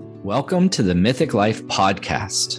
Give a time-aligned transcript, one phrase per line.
[0.00, 2.58] Welcome to the Mythic Life podcast.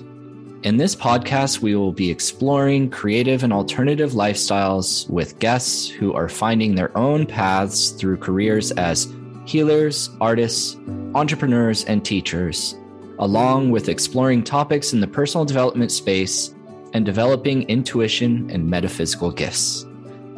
[0.65, 6.29] In this podcast, we will be exploring creative and alternative lifestyles with guests who are
[6.29, 9.13] finding their own paths through careers as
[9.45, 10.77] healers, artists,
[11.13, 12.75] entrepreneurs, and teachers,
[13.19, 16.55] along with exploring topics in the personal development space
[16.93, 19.85] and developing intuition and metaphysical gifts.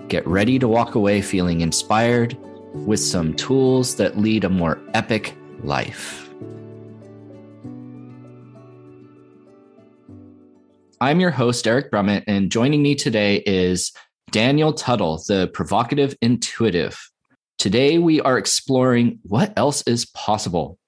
[0.07, 2.35] Get ready to walk away feeling inspired
[2.73, 6.26] with some tools that lead a more epic life.
[10.99, 13.91] I'm your host, Eric Brumett, and joining me today is
[14.31, 17.11] Daniel Tuttle, the provocative intuitive.
[17.59, 20.79] Today, we are exploring what else is possible.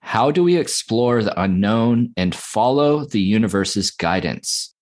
[0.00, 4.72] How do we explore the unknown and follow the universe's guidance?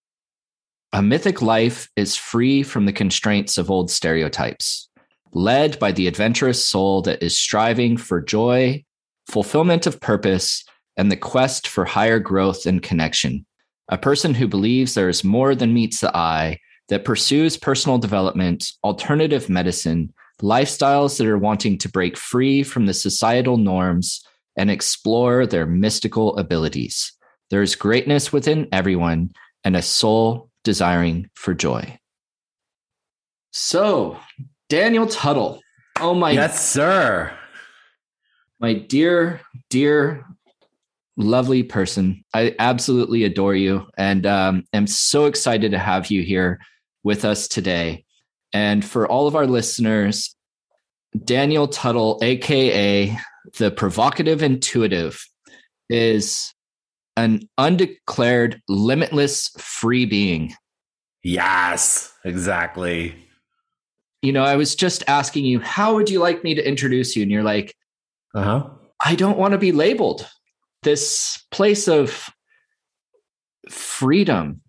[0.92, 4.90] A mythic life is free from the constraints of old stereotypes,
[5.32, 8.84] led by the adventurous soul that is striving for joy,
[9.26, 10.64] fulfillment of purpose,
[10.98, 13.46] and the quest for higher growth and connection
[13.88, 18.72] a person who believes there is more than meets the eye, that pursues personal development,
[18.84, 24.22] alternative medicine, lifestyles that are wanting to break free from the societal norms
[24.56, 27.12] and explore their mystical abilities.
[27.50, 29.30] There is greatness within everyone
[29.64, 31.98] and a soul desiring for joy.
[33.52, 34.18] So,
[34.68, 35.60] Daniel Tuttle.
[35.98, 37.32] Oh my Yes, sir.
[38.60, 39.40] My dear,
[39.70, 40.24] dear
[41.16, 42.24] lovely person.
[42.34, 46.60] I absolutely adore you and um, am so excited to have you here
[47.02, 48.04] with us today.
[48.52, 50.34] And for all of our listeners,
[51.24, 53.16] Daniel Tuttle, AKA
[53.58, 55.24] the provocative intuitive,
[55.88, 56.52] is
[57.16, 60.54] an undeclared, limitless free being.
[61.22, 63.16] Yes, exactly.
[64.20, 67.22] You know, I was just asking you, how would you like me to introduce you?
[67.22, 67.74] And you're like,
[68.34, 68.68] uh huh.
[69.04, 70.28] I don't want to be labeled
[70.86, 72.30] this place of
[73.68, 74.60] freedom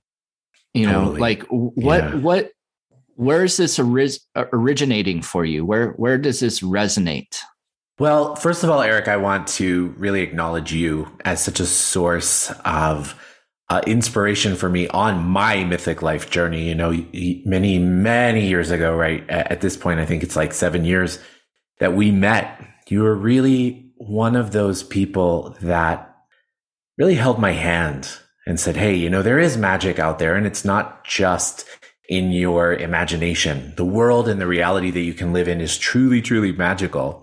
[0.73, 1.19] you know totally.
[1.19, 2.15] like what yeah.
[2.15, 2.51] what
[3.13, 7.37] where is this orig- originating for you where where does this resonate
[7.99, 12.51] well first of all eric i want to really acknowledge you as such a source
[12.65, 13.13] of
[13.69, 16.91] uh, inspiration for me on my mythic life journey you know
[17.45, 21.19] many many years ago right at this point i think it's like seven years
[21.77, 26.06] that we met you were really one of those people that
[26.97, 28.09] really held my hand
[28.45, 31.65] and said, Hey, you know, there is magic out there and it's not just
[32.09, 33.73] in your imagination.
[33.75, 37.21] The world and the reality that you can live in is truly, truly magical.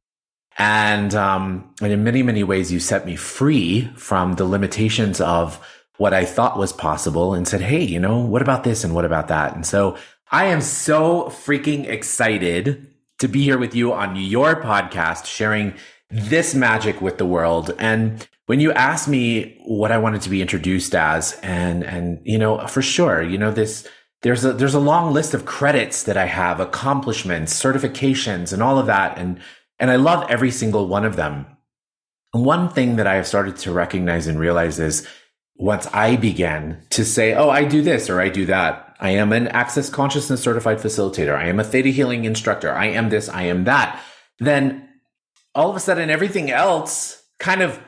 [0.59, 5.59] And, um, and in many, many ways, you set me free from the limitations of
[5.97, 9.05] what I thought was possible and said, Hey, you know, what about this and what
[9.05, 9.55] about that?
[9.55, 9.97] And so
[10.31, 12.87] I am so freaking excited
[13.19, 15.75] to be here with you on your podcast, sharing
[16.11, 17.75] this magic with the world.
[17.79, 22.39] And when you asked me what I wanted to be introduced as, and and you
[22.39, 23.89] know, for sure, you know, this
[24.23, 28.79] there's a there's a long list of credits that I have, accomplishments, certifications, and all
[28.79, 29.19] of that.
[29.19, 29.41] And
[29.79, 31.47] and I love every single one of them.
[32.33, 35.07] One thing that I have started to recognize and realize is
[35.57, 38.97] once I began to say, oh, I do this or I do that.
[38.99, 41.37] I am an access consciousness certified facilitator.
[41.37, 42.73] I am a theta healing instructor.
[42.73, 44.03] I am this, I am that.
[44.39, 44.89] Then
[45.55, 47.79] all of a sudden everything else kind of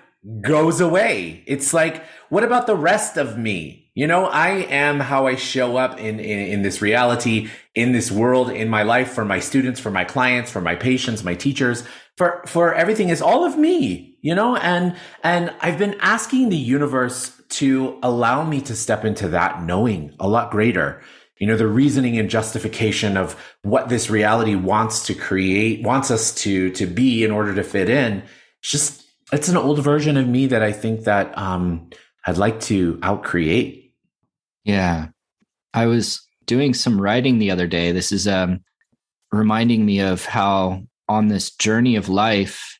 [0.41, 1.43] goes away.
[1.47, 3.91] It's like, what about the rest of me?
[3.95, 8.11] You know, I am how I show up in, in, in, this reality, in this
[8.11, 11.83] world, in my life, for my students, for my clients, for my patients, my teachers,
[12.17, 16.57] for, for everything is all of me, you know, and, and I've been asking the
[16.57, 21.01] universe to allow me to step into that knowing a lot greater
[21.39, 26.35] you know the reasoning and justification of what this reality wants to create wants us
[26.35, 28.23] to to be in order to fit in
[28.61, 31.89] it's just it's an old version of me that i think that um
[32.27, 33.87] i'd like to outcreate.
[34.67, 35.09] Yeah.
[35.73, 37.93] I was doing some writing the other day.
[37.93, 38.61] This is um
[39.33, 42.79] reminding me of how on this journey of life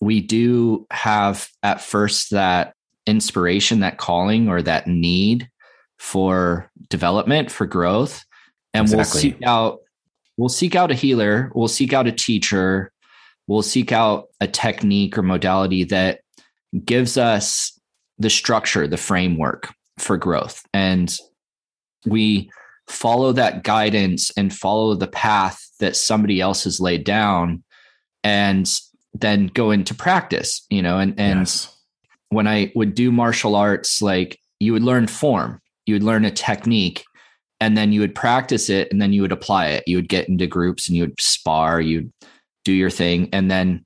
[0.00, 2.74] we do have at first that
[3.06, 5.48] inspiration that calling or that need
[5.98, 8.24] for development, for growth.
[8.74, 8.96] And exactly.
[8.96, 9.78] we'll seek out
[10.36, 12.90] we'll seek out a healer, we'll seek out a teacher,
[13.50, 16.20] we'll seek out a technique or modality that
[16.84, 17.76] gives us
[18.16, 20.62] the structure, the framework for growth.
[20.72, 21.12] And
[22.06, 22.48] we
[22.88, 27.64] follow that guidance and follow the path that somebody else has laid down
[28.22, 28.70] and
[29.14, 31.76] then go into practice, you know, and and yes.
[32.28, 35.60] when I would do martial arts, like you would learn form
[35.90, 37.04] you would learn a technique
[37.60, 39.84] and then you would practice it and then you would apply it.
[39.86, 42.12] You would get into groups and you would spar, you'd
[42.64, 43.28] do your thing.
[43.32, 43.84] And then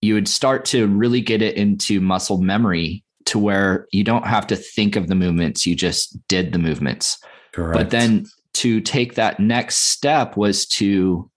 [0.00, 4.46] you would start to really get it into muscle memory to where you don't have
[4.48, 7.18] to think of the movements, you just did the movements.
[7.52, 7.76] Correct.
[7.76, 11.30] But then to take that next step was to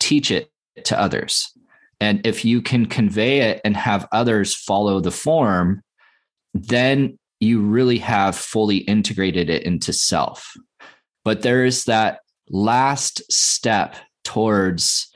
[0.00, 0.50] teach it
[0.84, 1.52] to others.
[2.00, 5.82] And if you can convey it and have others follow the form,
[6.54, 10.54] then you really have fully integrated it into self.
[11.24, 15.12] But there is that last step towards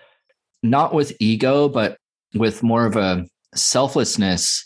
[0.62, 1.96] not with ego, but
[2.34, 4.64] with more of a selflessness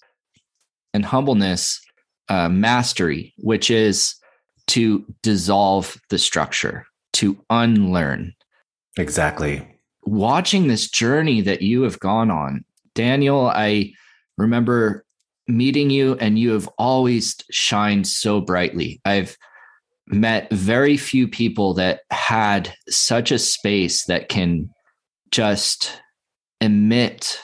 [0.93, 1.81] and humbleness
[2.29, 4.14] uh, mastery, which is
[4.67, 8.32] to dissolve the structure, to unlearn.
[8.96, 9.67] Exactly.
[10.05, 12.64] Watching this journey that you have gone on,
[12.94, 13.93] Daniel, I
[14.38, 15.05] remember
[15.49, 19.00] meeting you and you have always shined so brightly.
[19.05, 19.37] I've
[20.06, 24.70] met very few people that had such a space that can
[25.34, 26.00] just
[26.60, 27.40] emit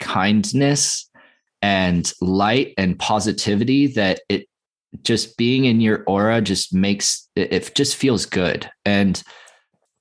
[0.00, 1.10] kindness
[1.60, 4.46] and light and positivity that it
[5.02, 8.70] just being in your aura just makes it, just feels good.
[8.86, 9.22] And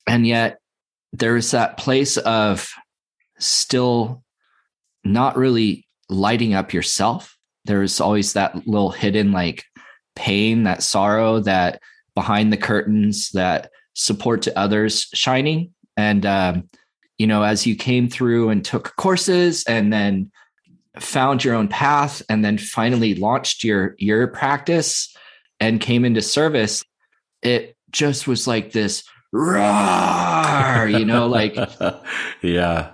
[0.08, 0.60] and yet
[1.12, 2.70] there's that place of
[3.38, 4.24] still
[5.04, 7.36] not really lighting up yourself.
[7.66, 9.66] There's always that little hidden like
[10.16, 11.82] pain that sorrow that
[12.16, 15.74] behind the curtains that support to others shining.
[15.98, 16.70] And um,
[17.18, 20.32] you know as you came through and took courses and then
[21.00, 25.16] found your own path and then finally launched your your practice
[25.60, 26.84] and came into service
[27.42, 31.56] it just was like this roar you know like
[32.42, 32.92] yeah.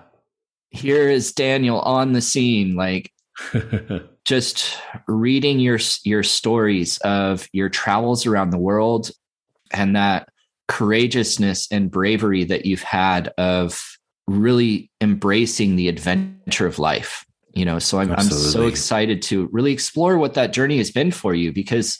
[0.69, 3.11] here is daniel on the scene like
[4.25, 4.77] just
[5.07, 9.11] reading your your stories of your travels around the world
[9.71, 10.29] and that
[10.67, 13.98] courageousness and bravery that you've had of
[14.29, 17.79] really embracing the adventure of life you know?
[17.79, 21.51] So I'm, I'm so excited to really explore what that journey has been for you
[21.51, 21.99] because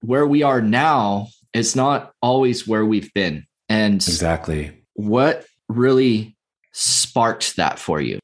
[0.00, 3.46] where we are now is not always where we've been.
[3.68, 4.72] And exactly.
[4.94, 6.36] what really
[6.72, 8.18] sparked that for you?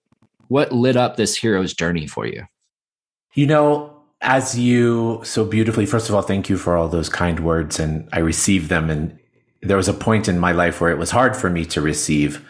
[0.48, 2.44] What lit up this hero's journey for you?
[3.34, 3.90] You know
[4.20, 8.08] as you so beautifully first of all thank you for all those kind words and
[8.10, 9.18] i received them and
[9.60, 12.42] there was a point in my life where it was hard for me to receive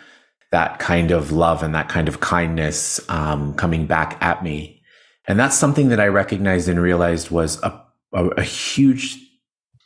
[0.54, 4.80] that kind of love and that kind of kindness um, coming back at me.
[5.26, 9.18] And that's something that I recognized and realized was a, a, a huge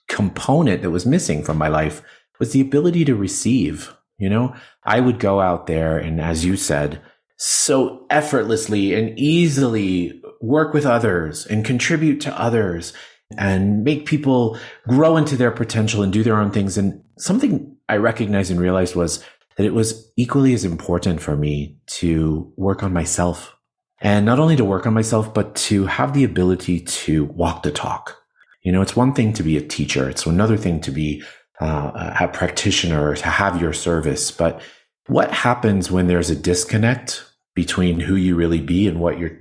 [0.08, 2.02] component that was missing from my life
[2.38, 3.94] was the ability to receive.
[4.18, 4.54] You know,
[4.84, 7.00] I would go out there and, as you said,
[7.38, 12.92] so effortlessly and easily work with others and contribute to others
[13.38, 16.76] and make people grow into their potential and do their own things.
[16.76, 19.24] And something I recognized and realized was
[19.58, 23.56] that it was equally as important for me to work on myself
[24.00, 27.72] and not only to work on myself, but to have the ability to walk the
[27.72, 28.16] talk.
[28.62, 30.08] You know, it's one thing to be a teacher.
[30.08, 31.24] It's another thing to be
[31.60, 34.30] uh, a practitioner, to have your service.
[34.30, 34.62] But
[35.08, 37.24] what happens when there's a disconnect
[37.56, 39.36] between who you really be and what you're,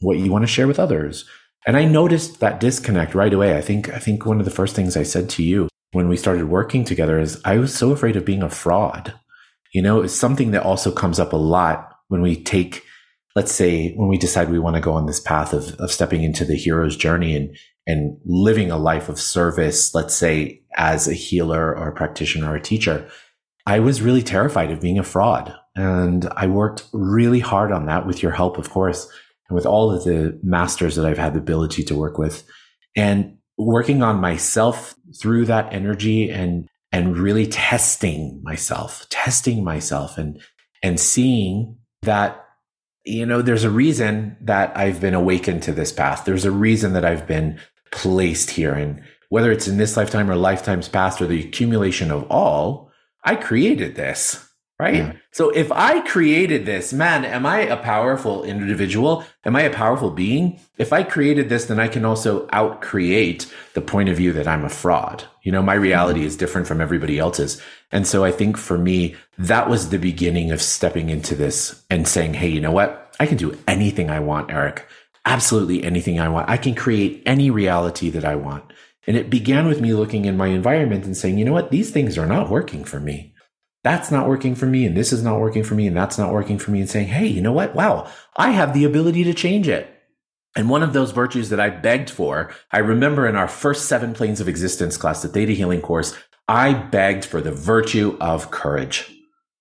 [0.00, 1.24] what you want to share with others?
[1.64, 3.56] And I noticed that disconnect right away.
[3.56, 6.16] I think, I think one of the first things I said to you when we
[6.16, 9.14] started working together is I was so afraid of being a fraud.
[9.72, 12.84] You know, it's something that also comes up a lot when we take,
[13.36, 16.22] let's say, when we decide we want to go on this path of, of stepping
[16.24, 21.14] into the hero's journey and, and living a life of service, let's say as a
[21.14, 23.08] healer or a practitioner or a teacher.
[23.66, 25.54] I was really terrified of being a fraud.
[25.76, 29.08] And I worked really hard on that with your help, of course,
[29.48, 32.42] and with all of the masters that I've had the ability to work with.
[32.96, 40.40] And working on myself through that energy and and really testing myself, testing myself and,
[40.82, 42.44] and seeing that,
[43.04, 46.24] you know, there's a reason that I've been awakened to this path.
[46.24, 47.60] There's a reason that I've been
[47.92, 48.74] placed here.
[48.74, 52.90] And whether it's in this lifetime or lifetimes past or the accumulation of all,
[53.24, 54.49] I created this
[54.80, 54.94] right?
[54.94, 55.12] Yeah.
[55.30, 59.24] So if I created this, man, am I a powerful individual?
[59.44, 60.58] Am I a powerful being?
[60.78, 64.48] If I created this, then I can also out create the point of view that
[64.48, 65.24] I'm a fraud.
[65.42, 65.82] You know, my mm-hmm.
[65.82, 67.60] reality is different from everybody else's.
[67.92, 72.08] And so I think for me, that was the beginning of stepping into this and
[72.08, 73.14] saying, Hey, you know what?
[73.20, 74.86] I can do anything I want, Eric.
[75.26, 76.48] Absolutely anything I want.
[76.48, 78.64] I can create any reality that I want.
[79.06, 81.70] And it began with me looking in my environment and saying, you know what?
[81.70, 83.29] These things are not working for me
[83.82, 86.32] that's not working for me and this is not working for me and that's not
[86.32, 87.74] working for me and saying, Hey, you know what?
[87.74, 89.88] Wow, I have the ability to change it.
[90.56, 94.14] And one of those virtues that I begged for, I remember in our first seven
[94.14, 96.16] planes of existence class, the theta healing course,
[96.48, 99.14] I begged for the virtue of courage.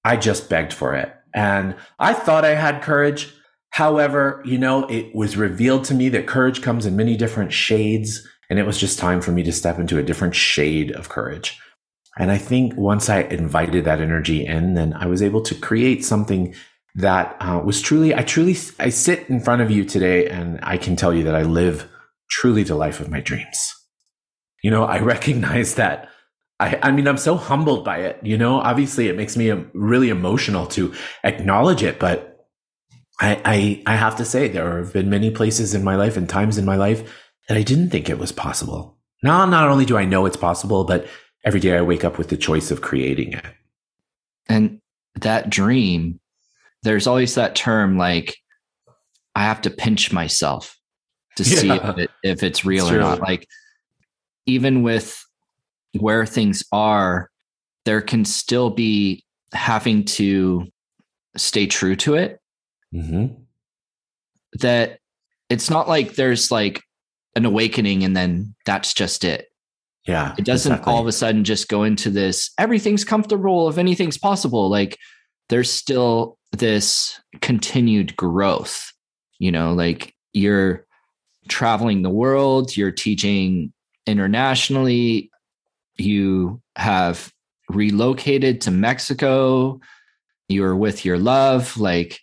[0.03, 1.13] I just begged for it.
[1.33, 3.31] And I thought I had courage,
[3.71, 8.27] However, you know, it was revealed to me that courage comes in many different shades,
[8.49, 11.59] and it was just time for me to step into a different shade of courage.
[12.19, 16.03] And I think once I invited that energy in, then I was able to create
[16.03, 16.53] something
[16.95, 20.77] that uh, was truly, I truly, I sit in front of you today and I
[20.77, 21.89] can tell you that I live
[22.29, 23.73] truly the life of my dreams.
[24.61, 26.09] You know, I recognize that.
[26.59, 28.19] I, I mean, I'm so humbled by it.
[28.21, 32.47] You know, obviously it makes me really emotional to acknowledge it, but
[33.21, 36.27] I, I, I have to say there have been many places in my life and
[36.27, 37.09] times in my life
[37.47, 38.97] that I didn't think it was possible.
[39.23, 41.07] Now, not only do I know it's possible, but
[41.43, 43.45] every day I wake up with the choice of creating it.
[44.47, 44.81] And
[45.15, 46.19] that dream,
[46.83, 48.37] there's always that term like,
[49.35, 50.77] I have to pinch myself
[51.37, 51.55] to yeah.
[51.59, 53.21] see if, it, if it's real it's or not.
[53.21, 53.47] Like,
[54.45, 55.23] even with
[55.99, 57.29] where things are,
[57.85, 60.65] there can still be having to
[61.37, 62.39] stay true to it.
[62.93, 63.41] Mm-hmm.
[64.59, 64.99] That
[65.49, 66.81] it's not like there's like
[67.35, 69.48] an awakening and then that's just it.
[70.05, 70.33] Yeah.
[70.37, 70.93] It doesn't exactly.
[70.93, 74.69] all of a sudden just go into this everything's comfortable if anything's possible.
[74.69, 74.97] Like
[75.49, 78.91] there's still this continued growth,
[79.39, 80.85] you know, like you're
[81.47, 83.73] traveling the world, you're teaching
[84.05, 85.29] internationally,
[85.97, 87.31] you have
[87.69, 89.79] relocated to Mexico,
[90.47, 92.19] you're with your love, like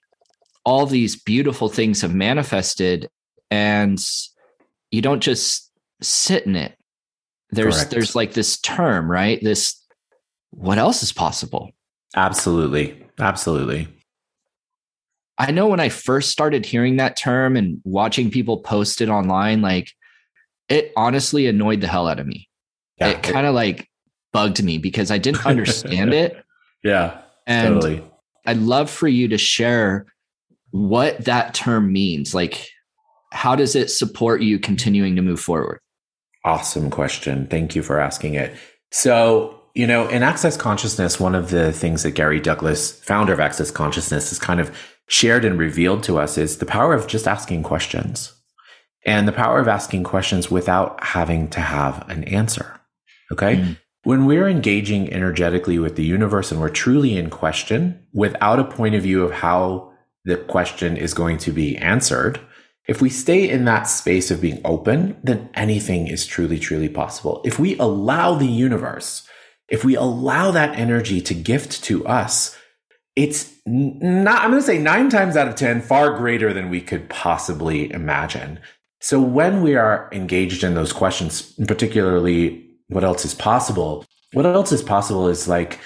[0.64, 3.08] all these beautiful things have manifested
[3.50, 4.04] and
[4.90, 5.70] you don't just
[6.02, 6.75] sit in it.
[7.50, 7.90] There's Correct.
[7.90, 9.38] there's like this term, right?
[9.42, 9.82] This
[10.50, 11.70] what else is possible?
[12.14, 13.04] Absolutely.
[13.18, 13.88] Absolutely.
[15.38, 19.60] I know when I first started hearing that term and watching people post it online,
[19.60, 19.92] like
[20.68, 22.48] it honestly annoyed the hell out of me.
[22.98, 23.88] Yeah, it kind of like
[24.32, 26.36] bugged me because I didn't understand it.
[26.84, 27.22] Yeah.
[27.48, 28.04] And totally.
[28.44, 30.06] I'd love for you to share
[30.70, 32.32] what that term means.
[32.32, 32.68] Like,
[33.32, 35.80] how does it support you continuing to move forward?
[36.46, 37.48] Awesome question.
[37.48, 38.54] Thank you for asking it.
[38.92, 43.40] So, you know, in Access Consciousness, one of the things that Gary Douglas, founder of
[43.40, 44.70] Access Consciousness, has kind of
[45.08, 48.32] shared and revealed to us is the power of just asking questions
[49.04, 52.80] and the power of asking questions without having to have an answer.
[53.32, 53.56] Okay.
[53.56, 53.78] Mm.
[54.04, 58.94] When we're engaging energetically with the universe and we're truly in question without a point
[58.94, 59.92] of view of how
[60.24, 62.38] the question is going to be answered,
[62.86, 67.40] if we stay in that space of being open, then anything is truly, truly possible.
[67.44, 69.28] If we allow the universe,
[69.68, 72.56] if we allow that energy to gift to us,
[73.16, 76.80] it's not, I'm going to say nine times out of 10, far greater than we
[76.80, 78.60] could possibly imagine.
[79.00, 84.70] So when we are engaged in those questions, particularly what else is possible, what else
[84.70, 85.80] is possible is like,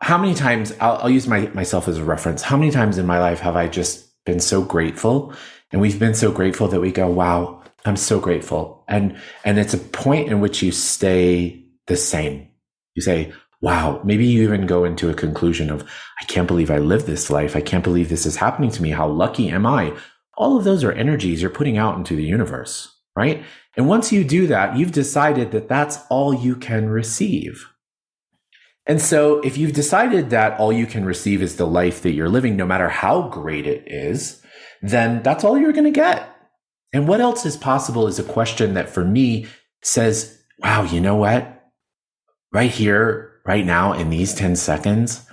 [0.00, 2.42] how many times I'll, I'll use my, myself as a reference.
[2.42, 5.32] How many times in my life have I just been so grateful
[5.72, 8.84] and we've been so grateful that we go, wow, I'm so grateful.
[8.88, 12.48] And, and it's a point in which you stay the same.
[12.94, 15.82] You say, wow, maybe you even go into a conclusion of,
[16.20, 17.56] I can't believe I live this life.
[17.56, 18.90] I can't believe this is happening to me.
[18.90, 19.96] How lucky am I?
[20.36, 23.42] All of those are energies you're putting out into the universe, right?
[23.76, 27.68] And once you do that, you've decided that that's all you can receive.
[28.84, 32.28] And so if you've decided that all you can receive is the life that you're
[32.28, 34.41] living, no matter how great it is,
[34.82, 36.28] then that's all you're going to get.
[36.92, 39.46] And what else is possible is a question that for me
[39.82, 41.70] says, wow, you know what?
[42.52, 45.26] Right here, right now, in these 10 seconds,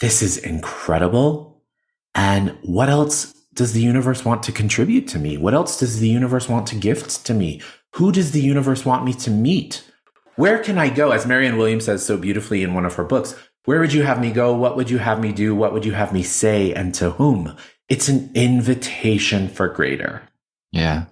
[0.00, 1.62] this is incredible.
[2.14, 5.36] And what else does the universe want to contribute to me?
[5.36, 7.62] What else does the universe want to gift to me?
[7.94, 9.84] Who does the universe want me to meet?
[10.34, 11.12] Where can I go?
[11.12, 13.34] As Marianne Williams says so beautifully in one of her books,
[13.64, 14.54] where would you have me go?
[14.54, 15.54] What would you have me do?
[15.54, 16.74] What would you have me say?
[16.74, 17.56] And to whom?
[17.88, 20.22] It's an invitation for greater.
[20.72, 21.04] Yeah.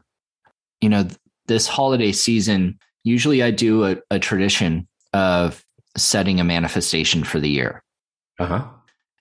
[0.80, 1.06] You know,
[1.46, 5.64] this holiday season, usually I do a, a tradition of
[5.96, 7.82] setting a manifestation for the year.
[8.38, 8.68] Uh huh.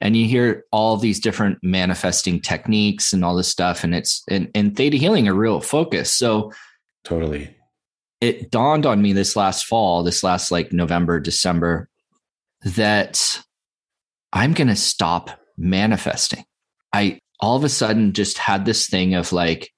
[0.01, 3.83] And you hear all these different manifesting techniques and all this stuff.
[3.83, 6.13] And it's, and, and theta healing a real focus.
[6.13, 6.51] So,
[7.05, 7.55] totally.
[8.19, 11.87] It dawned on me this last fall, this last like November, December,
[12.63, 13.43] that
[14.33, 16.43] I'm going to stop manifesting.
[16.91, 19.69] I all of a sudden just had this thing of like,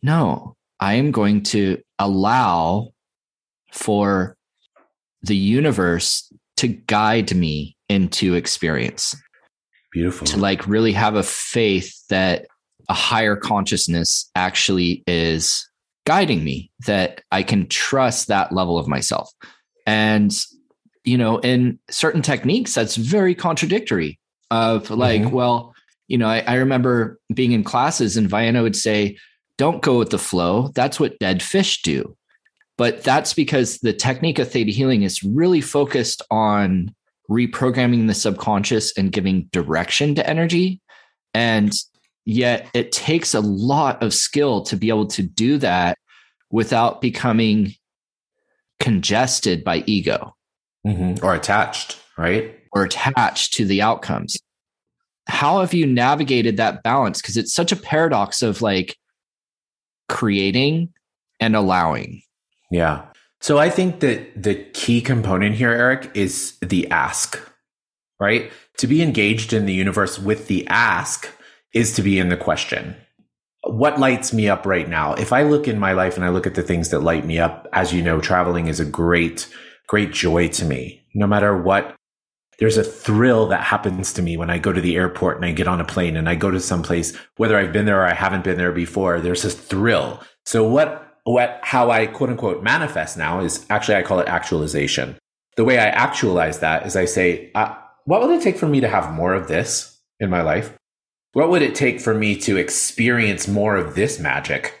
[0.00, 2.92] no, I am going to allow
[3.72, 4.36] for
[5.20, 9.16] the universe to guide me into experience.
[9.92, 10.24] Beautiful.
[10.28, 12.46] To like really have a faith that
[12.88, 15.68] a higher consciousness actually is
[16.06, 19.32] guiding me, that I can trust that level of myself.
[19.84, 20.32] And,
[21.02, 24.20] you know, in certain techniques, that's very contradictory
[24.52, 25.34] of like, mm-hmm.
[25.34, 25.73] well,
[26.08, 29.16] You know, I, I remember being in classes and Vianna would say,
[29.56, 30.68] don't go with the flow.
[30.74, 32.16] That's what dead fish do.
[32.76, 36.94] But that's because the technique of theta healing is really focused on
[37.30, 40.80] reprogramming the subconscious and giving direction to energy.
[41.32, 41.72] And
[42.24, 45.98] yet it takes a lot of skill to be able to do that
[46.50, 47.74] without becoming
[48.80, 50.34] congested by ego
[50.86, 51.24] mm-hmm.
[51.24, 52.58] or attached, right?
[52.72, 54.36] Or attached to the outcomes.
[55.26, 57.20] How have you navigated that balance?
[57.20, 58.96] Because it's such a paradox of like
[60.08, 60.92] creating
[61.40, 62.22] and allowing.
[62.70, 63.06] Yeah.
[63.40, 67.38] So I think that the key component here, Eric, is the ask,
[68.18, 68.50] right?
[68.78, 71.28] To be engaged in the universe with the ask
[71.74, 72.96] is to be in the question.
[73.62, 75.14] What lights me up right now?
[75.14, 77.38] If I look in my life and I look at the things that light me
[77.38, 79.48] up, as you know, traveling is a great,
[79.88, 81.02] great joy to me.
[81.14, 81.94] No matter what,
[82.58, 85.52] there's a thrill that happens to me when I go to the airport and I
[85.52, 88.06] get on a plane and I go to some place, whether I've been there or
[88.06, 90.22] I haven't been there before, there's a thrill.
[90.44, 95.16] So what what how I quote unquote manifest now is actually I call it actualization.
[95.56, 98.80] The way I actualize that is I say, uh, what would it take for me
[98.80, 100.74] to have more of this in my life?
[101.32, 104.80] What would it take for me to experience more of this magic,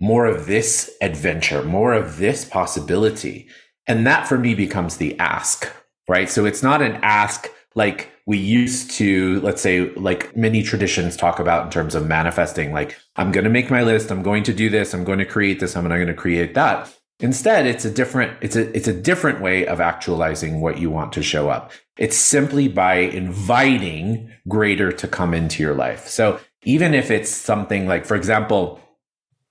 [0.00, 3.48] more of this adventure, more of this possibility?
[3.86, 5.70] And that for me becomes the ask,
[6.08, 6.28] right?
[6.28, 11.38] So it's not an ask like we used to, let's say, like many traditions talk
[11.38, 14.10] about in terms of manifesting, like, I'm going to make my list.
[14.10, 14.94] I'm going to do this.
[14.94, 15.76] I'm going to create this.
[15.76, 16.94] I'm going to create that.
[17.20, 21.12] Instead, it's a different, it's a, it's a different way of actualizing what you want
[21.12, 21.70] to show up.
[21.96, 26.08] It's simply by inviting greater to come into your life.
[26.08, 28.80] So even if it's something like, for example,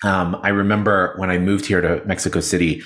[0.03, 2.81] um, I remember when I moved here to Mexico City,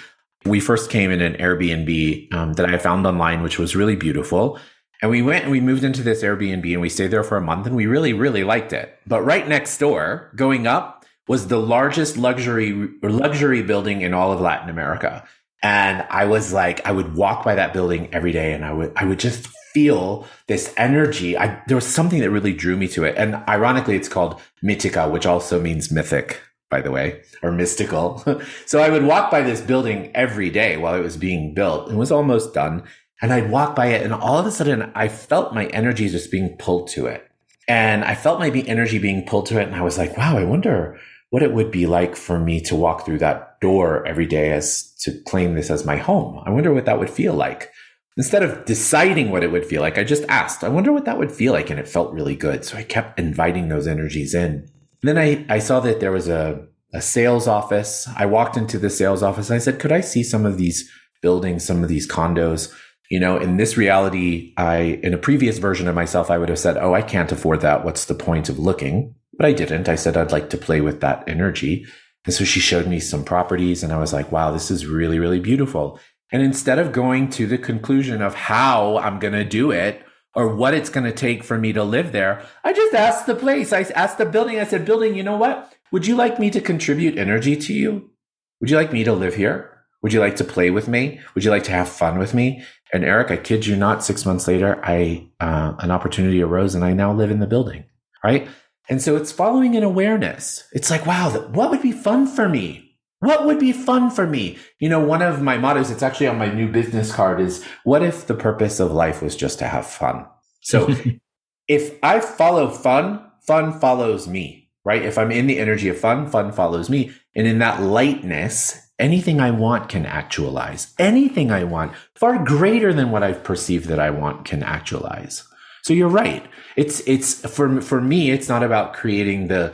[0.46, 4.60] we first came in an Airbnb um, that I found online, which was really beautiful.
[5.02, 7.42] And we went and we moved into this Airbnb and we stayed there for a
[7.42, 8.98] month and we really, really liked it.
[9.06, 14.40] But right next door, going up, was the largest luxury luxury building in all of
[14.40, 15.28] Latin America.
[15.64, 18.94] And I was like, I would walk by that building every day and I would
[18.96, 21.38] I would just feel this energy.
[21.38, 23.16] I, there was something that really drew me to it.
[23.18, 26.40] And ironically, it's called Mitica, which also means mythic,
[26.76, 28.22] by the way, or mystical.
[28.66, 31.90] so I would walk by this building every day while it was being built.
[31.90, 32.84] It was almost done.
[33.22, 36.32] And I'd walk by it and all of a sudden I felt my energy just
[36.32, 37.26] being pulled to it.
[37.70, 39.68] And I felt my energy being pulled to it.
[39.68, 42.76] And I was like, wow, I wonder what it would be like for me to
[42.76, 46.44] walk through that door every day as to claim this as my home.
[46.46, 47.72] I wonder what that would feel like.
[48.18, 51.18] Instead of deciding what it would feel like, I just asked, I wonder what that
[51.18, 51.70] would feel like.
[51.70, 52.66] And it felt really good.
[52.66, 54.70] So I kept inviting those energies in.
[55.06, 58.10] And then I, I saw that there was a, a sales office.
[58.18, 60.92] I walked into the sales office and I said, could I see some of these
[61.22, 62.74] buildings, some of these condos?
[63.10, 66.60] you know, in this reality, I, in a previous version of myself, I would have
[66.60, 67.86] said, Oh, I can't afford that.
[67.86, 69.14] What's the point of looking?
[69.38, 69.90] But I didn't.
[69.90, 71.86] I said, I'd like to play with that energy.
[72.26, 75.20] And so she showed me some properties and I was like, wow, this is really,
[75.20, 76.00] really beautiful.
[76.32, 80.04] And instead of going to the conclusion of how I'm going to do it
[80.36, 83.36] or what it's going to take for me to live there, I just asked the
[83.36, 83.72] place.
[83.74, 84.60] I asked the building.
[84.60, 85.74] I said, building, you know what?
[85.92, 88.12] Would you like me to contribute energy to you?
[88.60, 89.72] Would you like me to live here?
[90.02, 91.20] Would you like to play with me?
[91.34, 92.64] Would you like to have fun with me?
[92.94, 96.84] And Eric, I kid you not, six months later, I uh, an opportunity arose, and
[96.84, 97.86] I now live in the building.
[98.24, 98.48] Right,
[98.88, 100.68] and so it's following an awareness.
[100.74, 102.85] It's like, wow, what would be fun for me?
[103.26, 104.58] What would be fun for me?
[104.80, 108.04] You know, one of my mottos, it's actually on my new business card, is what
[108.04, 110.26] if the purpose of life was just to have fun?
[110.62, 110.94] So
[111.68, 115.02] if I follow fun, fun follows me, right?
[115.02, 117.14] If I'm in the energy of fun, fun follows me.
[117.36, 120.94] And in that lightness, anything I want can actualize.
[121.00, 125.48] Anything I want, far greater than what I've perceived that I want, can actualize.
[125.84, 126.44] So you're right.
[126.76, 128.32] It's it's for for me.
[128.32, 129.74] It's not about creating the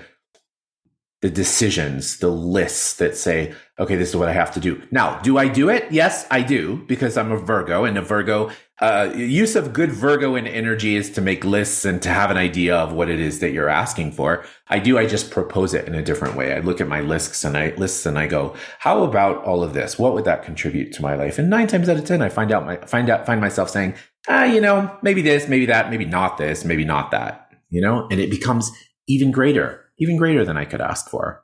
[1.22, 4.82] the decisions, the lists that say, okay, this is what I have to do.
[4.90, 5.92] Now, do I do it?
[5.92, 10.34] Yes, I do because I'm a Virgo and a Virgo, uh, use of good Virgo
[10.34, 13.40] and energy is to make lists and to have an idea of what it is
[13.40, 14.44] that you're asking for.
[14.68, 14.98] I do.
[14.98, 16.56] I just propose it in a different way.
[16.56, 19.74] I look at my lists and I lists and I go, how about all of
[19.74, 20.00] this?
[20.00, 21.38] What would that contribute to my life?
[21.38, 23.94] And nine times out of 10, I find out my, find out, find myself saying,
[24.28, 28.08] ah, you know, maybe this, maybe that, maybe not this, maybe not that, you know,
[28.10, 28.72] and it becomes
[29.08, 31.44] even greater even greater than I could ask for.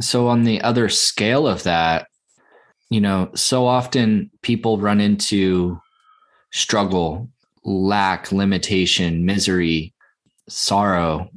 [0.00, 2.06] So, on the other scale of that,
[2.88, 5.78] you know, so often people run into
[6.52, 7.28] struggle,
[7.64, 9.92] lack, limitation, misery,
[10.48, 11.28] sorrow.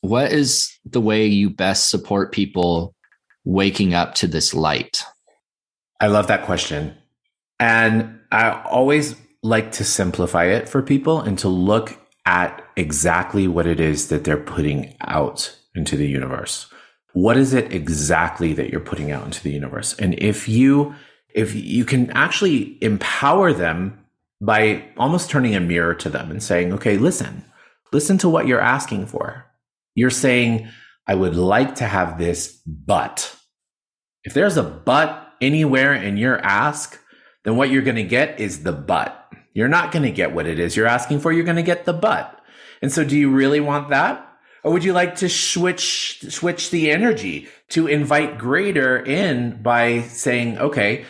[0.00, 2.94] What is the way you best support people
[3.44, 5.04] waking up to this light?
[6.00, 6.96] I love that question.
[7.60, 13.66] And I always like to simplify it for people and to look at exactly what
[13.66, 16.72] it is that they're putting out into the universe.
[17.12, 19.94] What is it exactly that you're putting out into the universe?
[19.94, 20.94] And if you
[21.34, 23.98] if you can actually empower them
[24.40, 27.44] by almost turning a mirror to them and saying, "Okay, listen.
[27.92, 29.46] Listen to what you're asking for."
[29.94, 30.68] You're saying,
[31.06, 33.36] "I would like to have this, but."
[34.24, 36.98] If there's a but anywhere in your ask,
[37.44, 39.18] then what you're going to get is the but.
[39.52, 41.32] You're not going to get what it is you're asking for.
[41.32, 42.40] You're going to get the but.
[42.82, 44.28] And so do you really want that?
[44.64, 50.58] Or would you like to switch, switch the energy to invite greater in by saying,
[50.58, 51.04] okay,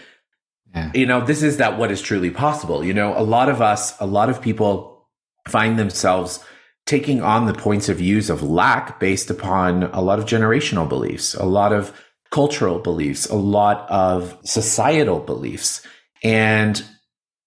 [0.74, 0.90] yeah.
[0.94, 2.84] you know, this is that what is truly possible.
[2.84, 5.08] You know, a lot of us, a lot of people
[5.48, 6.42] find themselves
[6.86, 11.34] taking on the points of views of lack based upon a lot of generational beliefs,
[11.34, 11.92] a lot of
[12.30, 15.86] cultural beliefs, a lot of societal beliefs.
[16.22, 16.82] And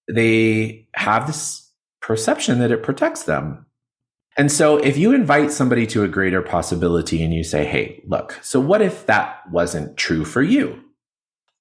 [0.07, 1.69] they have this
[2.01, 3.64] perception that it protects them.
[4.37, 8.39] And so if you invite somebody to a greater possibility and you say, Hey, look,
[8.41, 10.81] so what if that wasn't true for you?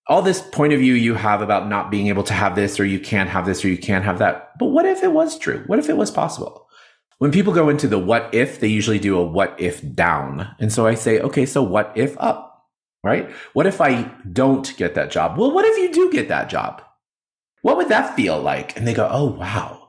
[0.07, 2.85] All this point of view you have about not being able to have this or
[2.85, 4.59] you can't have this or you can't have that.
[4.59, 5.63] But what if it was true?
[5.67, 6.69] What if it was possible?
[7.19, 10.55] When people go into the what if, they usually do a what if down.
[10.59, 12.55] And so I say, okay, so what if up?
[13.05, 13.31] right?
[13.53, 15.39] What if I don't get that job?
[15.39, 16.83] Well, what if you do get that job?
[17.63, 18.77] What would that feel like?
[18.77, 19.84] And they go, oh, wow,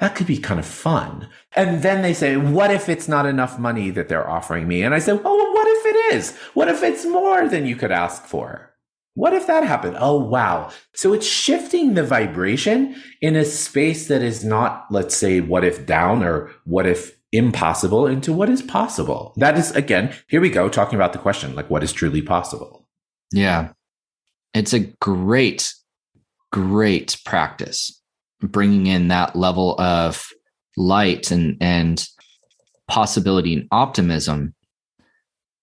[0.00, 1.28] that could be kind of fun.
[1.54, 4.82] And then they say, what if it's not enough money that they're offering me?
[4.82, 6.36] And I say, well, oh, what if it is?
[6.54, 8.74] What if it's more than you could ask for?
[9.14, 9.98] What if that happened?
[10.00, 10.70] Oh, wow.
[10.94, 15.84] So it's shifting the vibration in a space that is not, let's say, what if
[15.84, 19.34] down or what if impossible into what is possible.
[19.36, 22.88] That is, again, here we go, talking about the question like, what is truly possible?
[23.32, 23.72] Yeah.
[24.54, 25.72] It's a great,
[26.50, 27.99] great practice
[28.40, 30.28] bringing in that level of
[30.76, 32.06] light and, and
[32.88, 34.54] possibility and optimism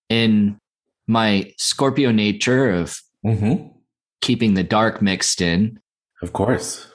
[0.09, 0.59] in
[1.07, 3.67] my Scorpio nature of mm-hmm.
[4.21, 5.79] keeping the dark mixed in.
[6.21, 6.87] Of course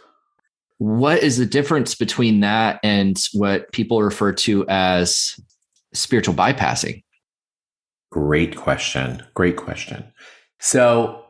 [0.82, 5.36] what is the difference between that and what people refer to as
[5.94, 7.04] spiritual bypassing?
[8.10, 9.22] Great question.
[9.32, 10.12] Great question.
[10.58, 11.24] So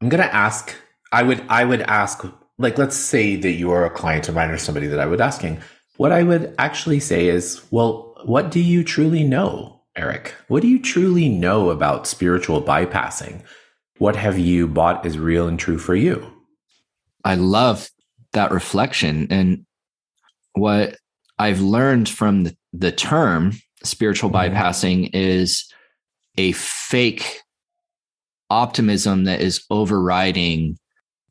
[0.00, 0.74] I'm going to ask,
[1.12, 2.26] I would, I would ask,
[2.58, 5.20] like, let's say that you are a client of mine or somebody that I would
[5.20, 5.60] asking,
[5.96, 10.34] what I would actually say is, well, what do you truly know, Eric?
[10.48, 13.42] What do you truly know about spiritual bypassing?
[13.98, 16.30] What have you bought is real and true for you?
[17.24, 17.88] I love
[18.32, 19.66] that reflection and
[20.52, 20.96] what
[21.38, 24.54] I've learned from the, the term spiritual mm-hmm.
[24.54, 25.70] bypassing is
[26.38, 27.40] a fake
[28.50, 30.78] optimism that is overriding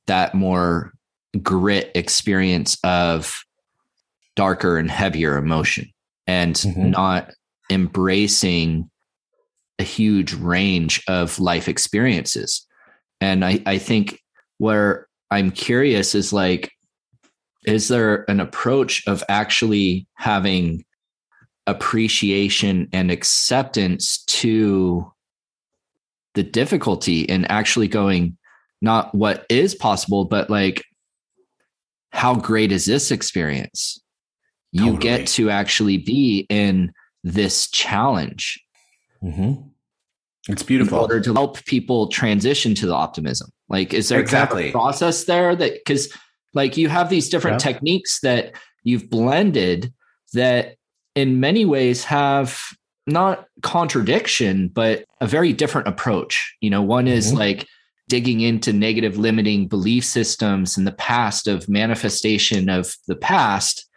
[0.08, 0.94] that more
[1.42, 3.44] grit experience of
[4.36, 5.90] darker and heavier emotion
[6.28, 6.92] and mm-hmm.
[6.92, 7.32] not
[7.70, 8.90] embracing
[9.80, 12.66] a huge range of life experiences.
[13.20, 14.20] And I, I think
[14.58, 16.72] where I'm curious is like,
[17.66, 20.86] is there an approach of actually having
[21.68, 25.12] appreciation and acceptance to
[26.36, 28.38] the difficulty and actually going
[28.82, 30.84] not what is possible but like
[32.16, 34.02] how great is this experience
[34.72, 34.98] you totally.
[34.98, 36.92] get to actually be in
[37.24, 38.60] this challenge
[39.24, 39.54] mm-hmm.
[40.50, 44.70] it's beautiful in order to help people transition to the optimism like is there exactly
[44.70, 46.12] a process there that because
[46.54, 47.72] like you have these different yeah.
[47.72, 49.94] techniques that you've blended
[50.34, 50.76] that
[51.16, 52.62] in many ways have
[53.08, 56.56] not contradiction, but a very different approach.
[56.62, 57.38] You know, one is mm-hmm.
[57.38, 57.68] like
[58.08, 63.88] digging into negative limiting belief systems in the past of manifestation of the past,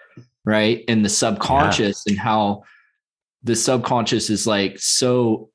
[0.45, 0.83] right?
[0.89, 2.13] And the subconscious yeah.
[2.13, 2.63] and how
[3.43, 5.51] the subconscious is like so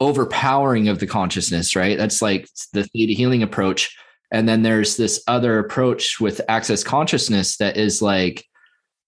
[0.00, 1.98] overpowering of the consciousness, right?
[1.98, 3.96] That's like the theta healing approach.
[4.30, 8.44] And then there's this other approach with access consciousness that is like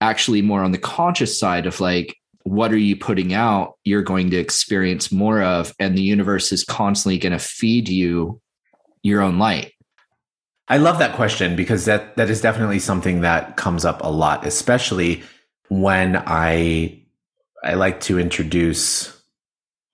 [0.01, 3.75] actually more on the conscious side of like, what are you putting out?
[3.85, 8.42] You're going to experience more of, and the universe is constantly going to feed you
[9.03, 9.73] your own light.
[10.69, 14.47] I love that question because that that is definitely something that comes up a lot,
[14.47, 15.23] especially
[15.69, 17.03] when I
[17.63, 19.21] I like to introduce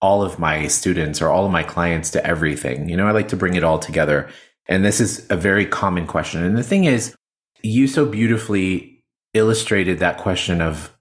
[0.00, 2.88] all of my students or all of my clients to everything.
[2.88, 4.28] You know, I like to bring it all together
[4.68, 6.44] and this is a very common question.
[6.44, 7.16] And the thing is,
[7.62, 9.02] you so beautifully
[9.34, 10.94] illustrated that question of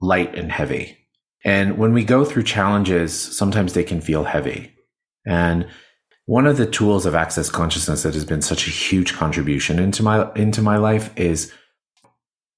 [0.00, 0.96] light and heavy.
[1.44, 4.74] And when we go through challenges, sometimes they can feel heavy.
[5.26, 5.66] And
[6.28, 10.02] one of the tools of access consciousness that has been such a huge contribution into
[10.02, 11.50] my into my life is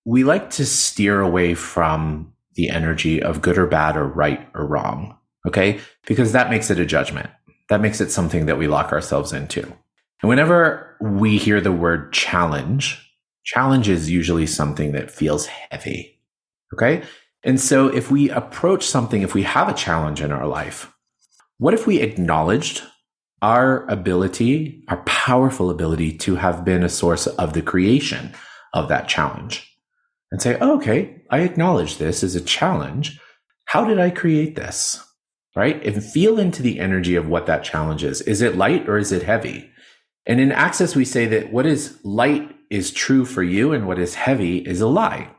[0.05, 4.67] we like to steer away from the energy of good or bad or right or
[4.67, 5.17] wrong.
[5.47, 5.79] Okay.
[6.05, 7.31] Because that makes it a judgment.
[7.69, 9.63] That makes it something that we lock ourselves into.
[9.63, 16.21] And whenever we hear the word challenge, challenge is usually something that feels heavy.
[16.75, 17.05] Okay.
[17.45, 20.93] And so if we approach something, if we have a challenge in our life,
[21.59, 22.83] what if we acknowledged
[23.43, 28.33] our ability, our powerful ability to have been a source of the creation
[28.75, 29.67] of that challenge
[30.31, 33.19] and say, oh, okay, I acknowledge this as a challenge.
[33.67, 35.03] How did I create this?
[35.57, 35.85] Right?
[35.85, 38.21] And feel into the energy of what that challenge is.
[38.23, 39.69] Is it light or is it heavy?
[40.27, 43.99] And in Access, we say that what is light is true for you and what
[43.99, 45.31] is heavy is a lie.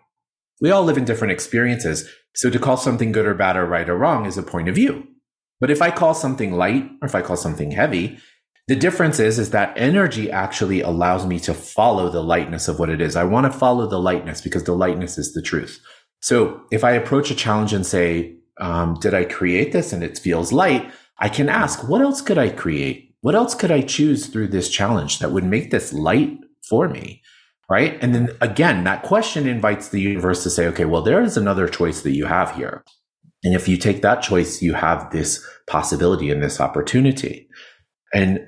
[0.59, 2.09] We all live in different experiences.
[2.35, 4.75] So to call something good or bad or right or wrong is a point of
[4.75, 5.07] view.
[5.61, 8.19] But if I call something light or if I call something heavy,
[8.67, 12.89] the difference is, is that energy actually allows me to follow the lightness of what
[12.89, 13.15] it is.
[13.15, 15.79] I want to follow the lightness because the lightness is the truth.
[16.19, 20.17] So if I approach a challenge and say, um, did I create this and it
[20.17, 20.91] feels light?
[21.17, 23.15] I can ask, what else could I create?
[23.21, 27.21] What else could I choose through this challenge that would make this light for me?
[27.69, 27.97] Right.
[28.01, 31.69] And then again, that question invites the universe to say, okay, well, there is another
[31.69, 32.83] choice that you have here.
[33.43, 37.47] And if you take that choice, you have this possibility and this opportunity.
[38.13, 38.41] And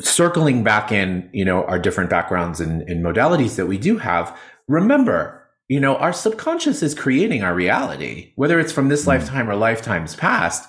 [0.00, 4.36] circling back in, you know, our different backgrounds and, and modalities that we do have,
[4.68, 9.48] remember, you know, our subconscious is creating our reality, whether it's from this mm lifetime
[9.48, 10.68] or lifetimes past.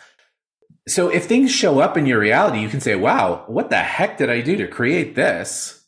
[0.88, 4.18] So if things show up in your reality, you can say, wow, what the heck
[4.18, 5.84] did I do to create this?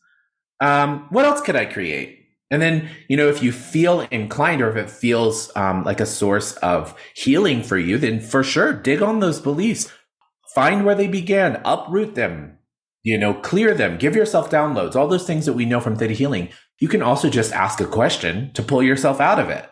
[0.59, 2.16] Um, what else could I create?
[2.49, 6.05] And then, you know, if you feel inclined or if it feels um, like a
[6.05, 9.91] source of healing for you, then for sure, dig on those beliefs.
[10.55, 12.57] Find where they began, uproot them,
[13.03, 16.13] you know, clear them, give yourself downloads, all those things that we know from theta
[16.13, 16.49] healing.
[16.79, 19.69] You can also just ask a question to pull yourself out of it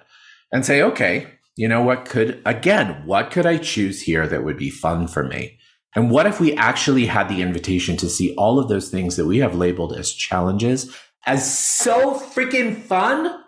[0.52, 4.58] and say, okay, you know, what could, again, what could I choose here that would
[4.58, 5.58] be fun for me?
[5.96, 9.26] And what if we actually had the invitation to see all of those things that
[9.26, 10.94] we have labeled as challenges
[11.26, 13.44] as so freaking fun,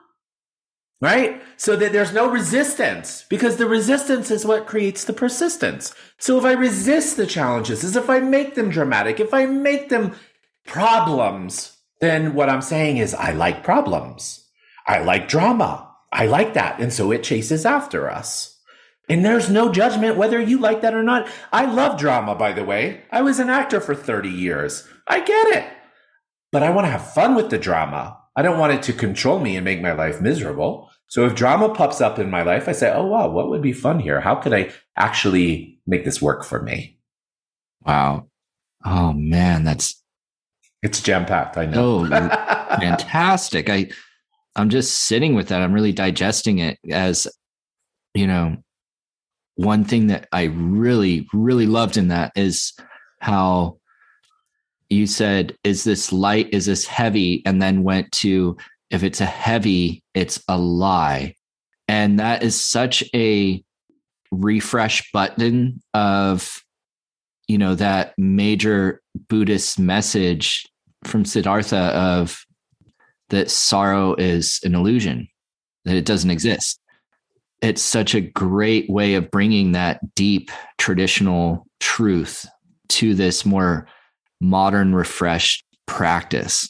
[1.00, 1.42] right?
[1.58, 5.94] So that there's no resistance because the resistance is what creates the persistence.
[6.18, 9.90] So if I resist the challenges, as if I make them dramatic, if I make
[9.90, 10.16] them
[10.66, 14.46] problems, then what I'm saying is I like problems.
[14.88, 15.92] I like drama.
[16.12, 16.80] I like that.
[16.80, 18.56] And so it chases after us.
[19.10, 21.28] And there's no judgment whether you like that or not.
[21.52, 23.04] I love drama, by the way.
[23.12, 24.88] I was an actor for 30 years.
[25.08, 25.77] I get it
[26.52, 28.18] but I want to have fun with the drama.
[28.36, 30.90] I don't want it to control me and make my life miserable.
[31.08, 33.74] So if drama pops up in my life, I say, oh, wow, what would be
[33.74, 34.22] fun here?
[34.22, 37.00] How could I actually make this work for me?
[37.86, 38.28] Wow.
[38.86, 40.04] Oh, man, that's.
[40.84, 41.58] It's jam packed.
[41.58, 42.06] I know.
[42.06, 42.10] Oh,
[42.80, 43.70] fantastic.
[43.70, 43.90] I,
[44.56, 45.62] I'm just sitting with that.
[45.62, 47.28] I'm really digesting it as,
[48.14, 48.58] you know,
[49.56, 52.74] one thing that I really, really loved in that is
[53.20, 53.80] how
[54.90, 56.50] you said, is this light?
[56.54, 57.42] Is this heavy?
[57.46, 58.58] And then went to,
[58.90, 61.36] if it's a heavy, it's a lie.
[61.88, 63.64] And that is such a
[64.32, 66.62] refresh button of,
[67.48, 70.66] you know, that major Buddhist message
[71.04, 72.46] from Siddhartha of
[73.30, 75.28] that sorrow is an illusion,
[75.86, 76.80] that it doesn't exist.
[77.62, 82.46] It's such a great way of bringing that deep traditional truth
[82.90, 83.88] to this more
[84.40, 86.70] modern, refreshed practice.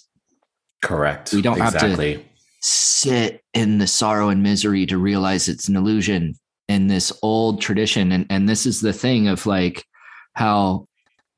[0.84, 1.34] Correct.
[1.34, 2.14] We don't exactly.
[2.14, 2.30] have to
[2.62, 6.36] sit in the sorrow and misery to realize it's an illusion
[6.68, 8.12] in this old tradition.
[8.12, 9.86] And, and this is the thing of like
[10.34, 10.88] how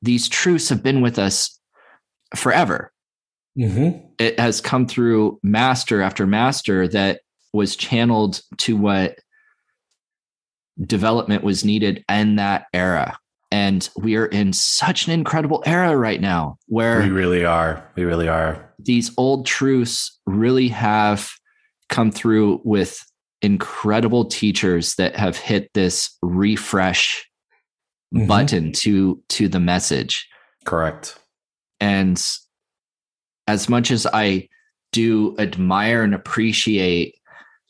[0.02, 1.58] these truths have been with us
[2.34, 2.92] forever.
[3.58, 4.06] Mm-hmm.
[4.18, 7.20] It has come through master after master that
[7.52, 9.18] was channeled to what
[10.80, 13.18] development was needed in that era.
[13.52, 17.90] And we are in such an incredible era right now where we really are.
[17.96, 18.72] We really are.
[18.78, 21.30] These old truths really have
[21.88, 23.04] come through with
[23.42, 27.28] incredible teachers that have hit this refresh
[28.14, 28.26] mm-hmm.
[28.26, 30.28] button to to the message.
[30.64, 31.18] Correct.
[31.80, 32.22] And
[33.48, 34.48] as much as I
[34.92, 37.16] do admire and appreciate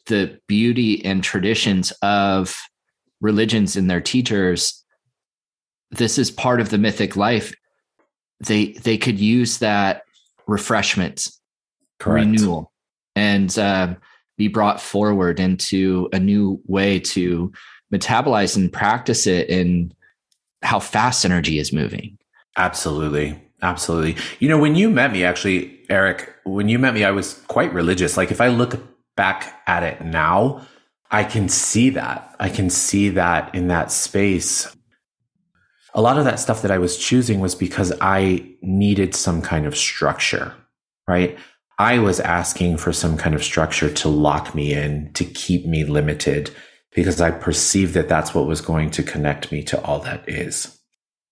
[0.06, 2.56] the beauty and traditions of
[3.20, 4.79] religions and their teachers,
[5.90, 7.54] this is part of the mythic life
[8.40, 10.02] they they could use that
[10.46, 11.28] refreshment
[11.98, 12.26] Correct.
[12.26, 12.72] renewal
[13.14, 13.94] and uh,
[14.38, 17.52] be brought forward into a new way to
[17.92, 19.92] metabolize and practice it in
[20.62, 22.18] how fast energy is moving
[22.56, 27.10] absolutely absolutely you know when you met me actually eric when you met me i
[27.10, 28.80] was quite religious like if i look
[29.16, 30.66] back at it now
[31.10, 32.34] I can see that.
[32.38, 34.74] I can see that in that space.
[35.94, 39.66] A lot of that stuff that I was choosing was because I needed some kind
[39.66, 40.54] of structure,
[41.08, 41.36] right?
[41.78, 45.84] I was asking for some kind of structure to lock me in, to keep me
[45.84, 46.50] limited,
[46.94, 50.78] because I perceived that that's what was going to connect me to all that is.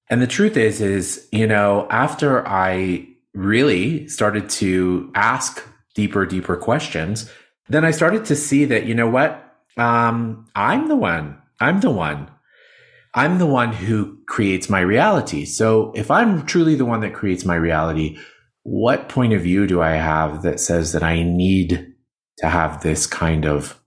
[0.08, 5.62] And the truth is, is, you know, after I really started to ask
[5.94, 7.30] deeper, deeper questions,
[7.68, 9.44] then I started to see that, you know what?
[9.76, 11.36] Um, I'm the one.
[11.60, 12.30] I'm the one.
[13.14, 15.44] I'm the one who creates my reality.
[15.44, 18.18] So if I'm truly the one that creates my reality,
[18.62, 21.94] what point of view do I have that says that I need
[22.38, 23.80] to have this kind of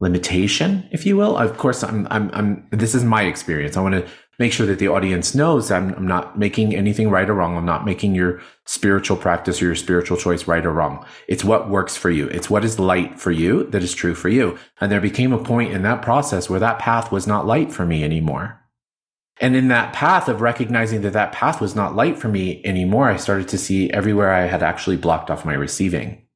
[0.00, 1.36] limitation, if you will?
[1.36, 3.76] Of course, I'm, I'm, I'm, this is my experience.
[3.76, 7.28] I want to make sure that the audience knows I'm, I'm not making anything right
[7.28, 7.56] or wrong.
[7.56, 11.04] I'm not making your spiritual practice or your spiritual choice right or wrong.
[11.28, 12.28] It's what works for you.
[12.28, 14.58] It's what is light for you that is true for you.
[14.80, 17.84] And there became a point in that process where that path was not light for
[17.84, 18.58] me anymore.
[19.40, 23.08] And in that path of recognizing that that path was not light for me anymore,
[23.08, 26.26] I started to see everywhere I had actually blocked off my receiving.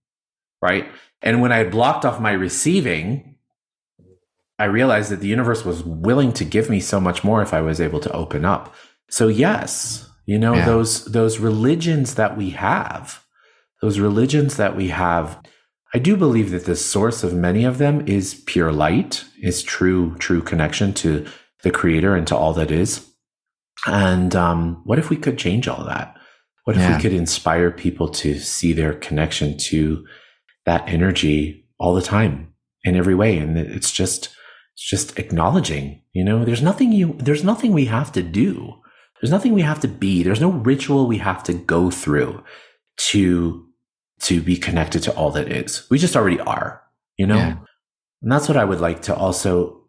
[0.61, 0.89] Right.
[1.23, 3.36] And when I had blocked off my receiving,
[4.59, 7.61] I realized that the universe was willing to give me so much more if I
[7.61, 8.75] was able to open up.
[9.11, 10.65] So yes, you know, yeah.
[10.65, 13.23] those, those religions that we have,
[13.83, 15.39] those religions that we have,
[15.95, 20.17] I do believe that the source of many of them is pure light, is true,
[20.17, 21.27] true connection to
[21.63, 23.09] the creator and to all that is.
[23.87, 26.17] And um, what if we could change all that?
[26.65, 26.97] What if yeah.
[26.97, 30.05] we could inspire people to see their connection to
[30.65, 33.39] that energy all the time in every way?
[33.39, 34.31] And it's just,
[34.77, 38.75] it's just acknowledging, you know, there's nothing you, there's nothing we have to do.
[39.21, 40.23] There's nothing we have to be.
[40.23, 42.45] There's no ritual we have to go through
[42.99, 43.67] to,
[44.21, 45.87] to be connected to all that is.
[45.91, 46.83] We just already are,
[47.17, 47.37] you know?
[47.37, 47.57] Yeah.
[48.21, 49.81] And that's what I would like to also,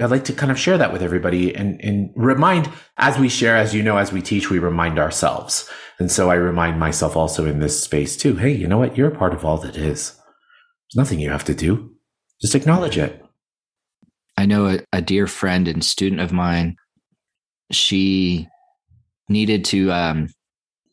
[0.00, 3.56] I'd like to kind of share that with everybody and, and remind as we share,
[3.56, 5.68] as you know, as we teach, we remind ourselves.
[5.98, 8.36] And so I remind myself also in this space too.
[8.36, 8.96] Hey, you know what?
[8.96, 10.12] You're a part of all that is.
[10.12, 11.90] There's nothing you have to do.
[12.40, 13.24] Just acknowledge it.
[14.38, 16.76] I know a, a dear friend and student of mine,
[17.72, 18.46] she
[19.28, 20.28] needed to um,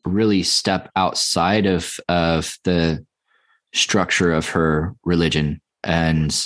[0.04, 3.06] really step outside of of the
[3.72, 6.36] structure of her religion and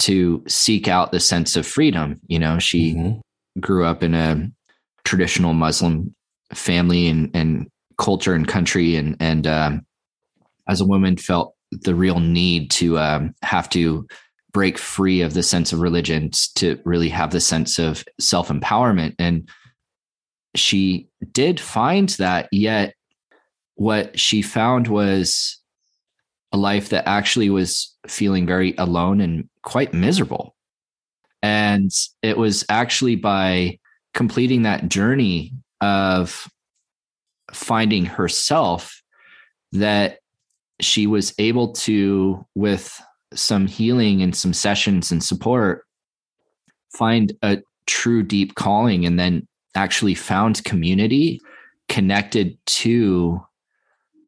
[0.00, 2.20] to seek out the sense of freedom.
[2.26, 3.60] You know, she mm-hmm.
[3.60, 4.50] grew up in a
[5.04, 6.14] traditional Muslim
[6.52, 9.86] family and, and culture and country, and and um,
[10.68, 14.06] as a woman felt the real need to um, have to
[14.52, 19.14] break free of the sense of religion to really have the sense of self empowerment.
[19.18, 19.48] And
[20.54, 22.94] she did find that, yet
[23.74, 25.60] what she found was
[26.52, 30.56] a life that actually was feeling very alone and quite miserable.
[31.42, 31.90] And
[32.22, 33.78] it was actually by
[34.14, 36.48] completing that journey of
[37.52, 39.02] finding herself
[39.72, 40.18] that
[40.80, 43.00] she was able to, with
[43.34, 45.84] some healing and some sessions and support,
[46.96, 51.40] find a true deep calling and then actually found community
[51.88, 53.40] connected to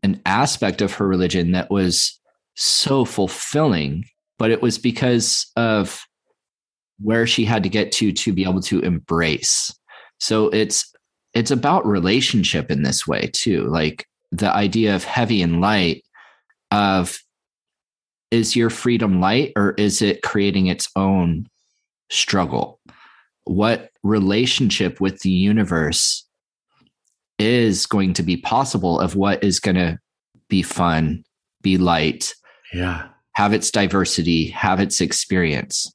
[0.02, 2.18] an aspect of her religion that was
[2.54, 4.04] so fulfilling
[4.40, 6.02] but it was because of
[6.98, 9.72] where she had to get to to be able to embrace.
[10.18, 10.90] So it's
[11.34, 16.02] it's about relationship in this way too like the idea of heavy and light
[16.70, 17.18] of
[18.30, 21.46] is your freedom light or is it creating its own
[22.10, 22.80] struggle?
[23.44, 26.26] What relationship with the universe
[27.38, 29.98] is going to be possible of what is going to
[30.48, 31.24] be fun,
[31.62, 32.34] be light,
[32.72, 35.92] yeah, have its diversity, have its experience.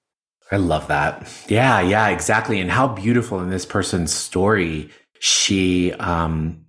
[0.51, 1.27] I love that.
[1.47, 2.59] Yeah, yeah, exactly.
[2.59, 6.64] And how beautiful in this person's story she um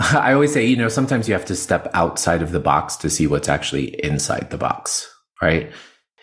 [0.14, 3.10] I always say, you know, sometimes you have to step outside of the box to
[3.10, 5.70] see what's actually inside the box, right?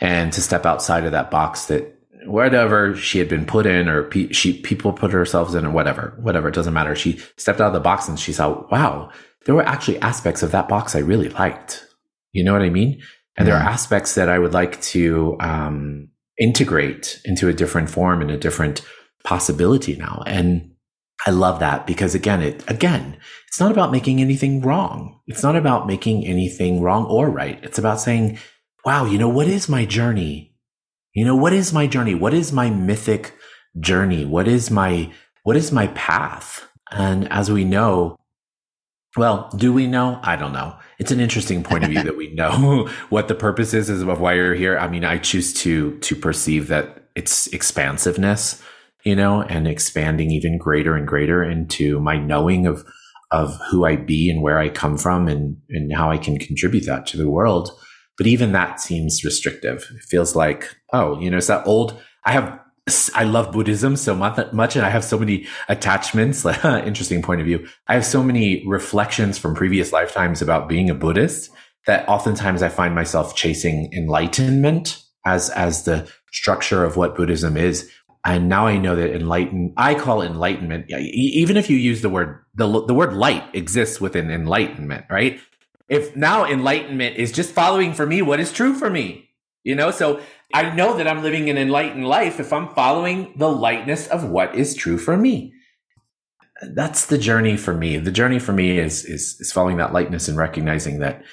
[0.01, 1.93] And to step outside of that box that
[2.25, 6.17] whatever she had been put in or pe- she people put herself in or whatever,
[6.19, 6.95] whatever, it doesn't matter.
[6.95, 9.11] She stepped out of the box and she saw, wow,
[9.45, 11.85] there were actually aspects of that box I really liked.
[12.33, 13.01] You know what I mean?
[13.37, 13.53] And yeah.
[13.53, 18.31] there are aspects that I would like to um, integrate into a different form and
[18.31, 18.81] a different
[19.23, 20.23] possibility now.
[20.25, 20.71] And
[21.25, 25.19] I love that because again, it, again, it's not about making anything wrong.
[25.27, 27.59] It's not about making anything wrong or right.
[27.63, 28.37] It's about saying,
[28.85, 30.55] wow, you know, what is my journey?
[31.13, 32.13] You know, what is my journey?
[32.13, 33.33] What is my mythic
[33.79, 34.25] journey?
[34.25, 35.11] What is my,
[35.43, 36.67] what is my path?
[36.91, 38.17] And as we know,
[39.17, 40.19] Well, do we know?
[40.21, 40.77] I don't know.
[40.99, 44.19] It's an interesting point of view that we know what the purpose is, is of
[44.19, 44.77] why you're here.
[44.77, 48.61] I mean, I choose to to perceive that it's expansiveness,
[49.03, 52.85] you know, and expanding even greater and greater into my knowing of
[53.31, 56.85] of who I be and where I come from and and how I can contribute
[56.85, 57.71] that to the world.
[58.17, 59.85] But even that seems restrictive.
[59.95, 62.59] It feels like, oh, you know, it's that old I have
[63.15, 66.45] I love Buddhism so much and I have so many attachments.
[66.63, 67.67] Interesting point of view.
[67.87, 71.51] I have so many reflections from previous lifetimes about being a Buddhist
[71.85, 77.89] that oftentimes I find myself chasing enlightenment as, as the structure of what Buddhism is.
[78.27, 82.43] And now I know that enlighten, I call enlightenment, even if you use the word,
[82.55, 85.39] the, the word light exists within enlightenment, right?
[85.87, 89.29] If now enlightenment is just following for me what is true for me,
[89.63, 90.19] you know, so
[90.53, 94.53] I know that I'm living an enlightened life if I'm following the lightness of what
[94.55, 95.53] is true for me.
[96.61, 97.97] That's the journey for me.
[97.97, 101.23] The journey for me is, is, is following that lightness and recognizing that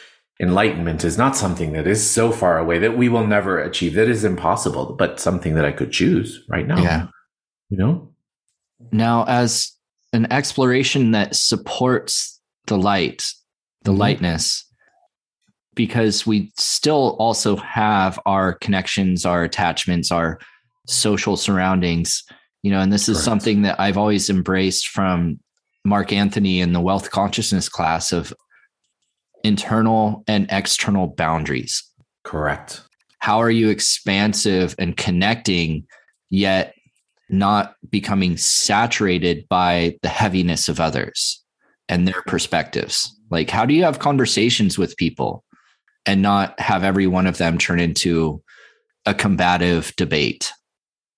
[0.40, 3.94] enlightenment is not something that is so far away that we will never achieve.
[3.94, 6.82] That is impossible, but something that I could choose right now.
[6.82, 7.06] Yeah.
[7.70, 8.10] You know?
[8.90, 9.72] Now, as
[10.12, 13.24] an exploration that supports the light,
[13.82, 14.00] the mm-hmm.
[14.00, 14.64] lightness,
[15.74, 20.38] because we still also have our connections, our attachments, our
[20.86, 22.22] social surroundings,
[22.62, 23.24] you know, and this is Correct.
[23.24, 25.40] something that I've always embraced from
[25.84, 28.32] Mark Anthony in the wealth consciousness class of
[29.44, 31.82] internal and external boundaries.
[32.24, 32.82] Correct.
[33.20, 35.86] How are you expansive and connecting,
[36.30, 36.74] yet
[37.30, 41.42] not becoming saturated by the heaviness of others
[41.88, 43.16] and their perspectives?
[43.30, 45.44] Like, how do you have conversations with people
[46.06, 48.42] and not have every one of them turn into
[49.06, 50.52] a combative debate.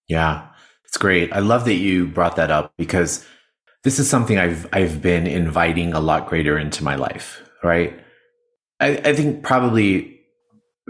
[0.09, 0.49] Yeah,
[0.85, 1.33] it's great.
[1.33, 3.25] I love that you brought that up because
[3.85, 7.99] this is something I've I've been inviting a lot greater into my life, right?
[8.81, 10.21] I, I think probably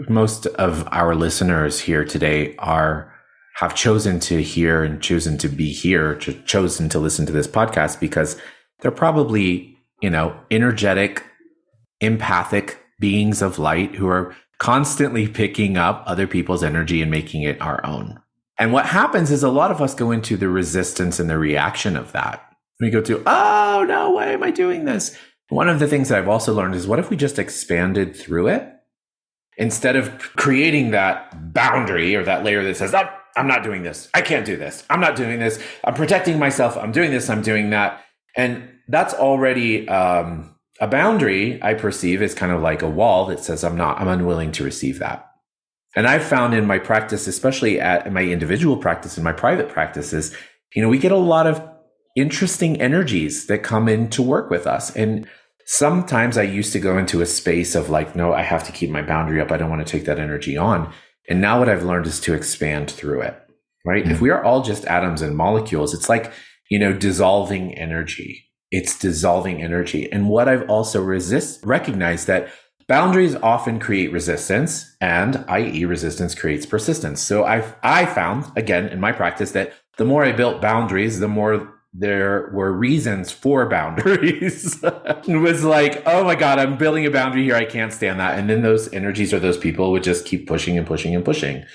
[0.09, 3.13] most of our listeners here today are
[3.55, 7.47] have chosen to hear and chosen to be here, to, chosen to listen to this
[7.47, 8.39] podcast because
[8.81, 11.23] they're probably, you know, energetic,
[11.99, 17.59] empathic beings of light who are constantly picking up other people's energy and making it
[17.59, 18.19] our own.
[18.59, 21.95] And what happens is a lot of us go into the resistance and the reaction
[21.95, 22.43] of that.
[22.79, 25.17] We go to, oh no, why am I doing this?
[25.49, 28.47] One of the things that I've also learned is what if we just expanded through
[28.47, 28.67] it?
[29.57, 34.09] Instead of creating that boundary or that layer that says, oh, I'm not doing this.
[34.13, 34.83] I can't do this.
[34.89, 35.61] I'm not doing this.
[35.83, 36.75] I'm protecting myself.
[36.77, 37.29] I'm doing this.
[37.29, 38.03] I'm doing that.
[38.35, 43.43] And that's already um, a boundary I perceive is kind of like a wall that
[43.43, 45.27] says I'm not, I'm unwilling to receive that.
[45.95, 50.35] And I've found in my practice, especially at my individual practice and my private practices,
[50.75, 51.61] you know, we get a lot of
[52.17, 54.93] interesting energies that come in to work with us.
[54.95, 55.27] And
[55.65, 58.89] sometimes I used to go into a space of like, no, I have to keep
[58.89, 59.51] my boundary up.
[59.51, 60.91] I don't want to take that energy on.
[61.29, 63.37] And now what I've learned is to expand through it,
[63.85, 64.03] right?
[64.03, 64.13] Mm-hmm.
[64.13, 66.33] If we are all just atoms and molecules, it's like,
[66.69, 70.11] you know, dissolving energy it's dissolving energy.
[70.11, 72.49] And what I've also resist recognized that
[72.87, 75.85] boundaries often create resistance and i.e.
[75.85, 77.21] resistance creates persistence.
[77.21, 81.27] So I I found again in my practice that the more I built boundaries, the
[81.27, 84.79] more there were reasons for boundaries.
[84.83, 87.55] it was like, oh my God, I'm building a boundary here.
[87.55, 88.37] I can't stand that.
[88.37, 91.65] And then those energies or those people would just keep pushing and pushing and pushing,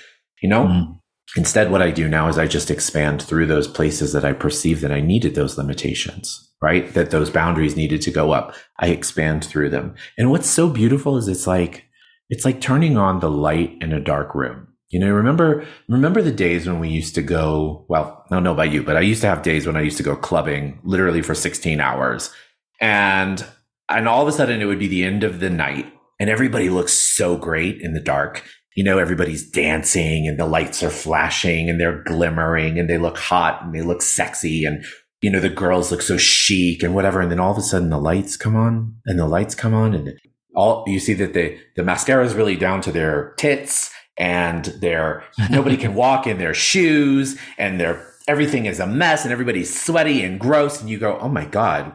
[0.41, 0.65] you know?
[0.65, 0.99] Mm.
[1.35, 4.81] Instead, what I do now is I just expand through those places that I perceive
[4.81, 6.93] that I needed those limitations, right?
[6.93, 8.55] That those boundaries needed to go up.
[8.79, 9.95] I expand through them.
[10.17, 11.85] And what's so beautiful is it's like,
[12.29, 14.72] it's like turning on the light in a dark room.
[14.93, 18.53] You know, remember, remember the days when we used to go, well, I don't know
[18.53, 21.21] about you, but I used to have days when I used to go clubbing literally
[21.21, 22.31] for 16 hours.
[22.79, 23.45] And,
[23.89, 26.69] and all of a sudden it would be the end of the night and everybody
[26.69, 28.43] looks so great in the dark
[28.75, 33.17] you know, everybody's dancing and the lights are flashing and they're glimmering and they look
[33.17, 34.83] hot and they look sexy and,
[35.21, 37.21] you know, the girls look so chic and whatever.
[37.21, 39.93] And then all of a sudden the lights come on and the lights come on
[39.93, 40.17] and
[40.55, 45.23] all you see that the, the mascara is really down to their tits and they're,
[45.49, 50.23] nobody can walk in their shoes and they're, everything is a mess and everybody's sweaty
[50.23, 50.79] and gross.
[50.79, 51.93] And you go, Oh my God,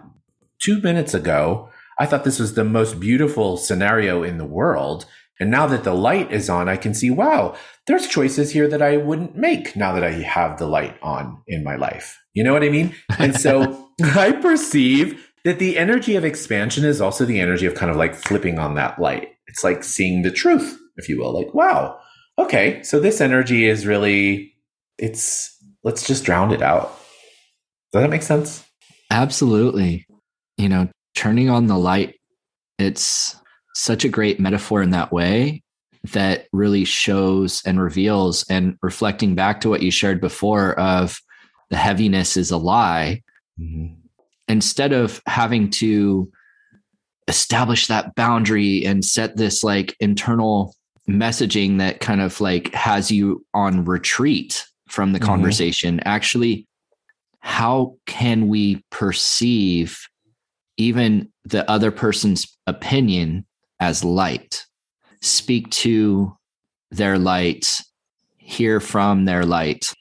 [0.59, 5.07] two minutes ago, I thought this was the most beautiful scenario in the world.
[5.41, 7.57] And now that the light is on, I can see, wow,
[7.87, 11.63] there's choices here that I wouldn't make now that I have the light on in
[11.63, 12.21] my life.
[12.35, 12.95] You know what I mean?
[13.19, 17.91] And so I perceive that the energy of expansion is also the energy of kind
[17.91, 19.31] of like flipping on that light.
[19.47, 21.33] It's like seeing the truth, if you will.
[21.33, 21.99] Like, wow,
[22.39, 24.55] okay, so this energy is really,
[24.97, 26.89] it's, let's just drown it out.
[27.93, 28.65] Does that make sense?
[29.11, 30.07] Absolutely.
[30.57, 32.15] You know, turning on the light,
[32.79, 33.37] it's
[33.75, 35.63] such a great metaphor in that way
[36.13, 41.21] that really shows and reveals and reflecting back to what you shared before of
[41.71, 43.23] the heaviness is a lie
[43.59, 43.95] mm-hmm.
[44.47, 46.31] instead of having to
[47.27, 50.75] establish that boundary and set this like internal
[51.09, 55.29] messaging that kind of like has you on retreat from the mm-hmm.
[55.29, 56.67] conversation actually
[57.41, 59.99] how can we perceive
[60.77, 63.47] even the other person's opinion
[63.81, 64.67] as light
[65.23, 66.37] speak to
[66.91, 67.81] their light
[68.37, 69.93] hear from their light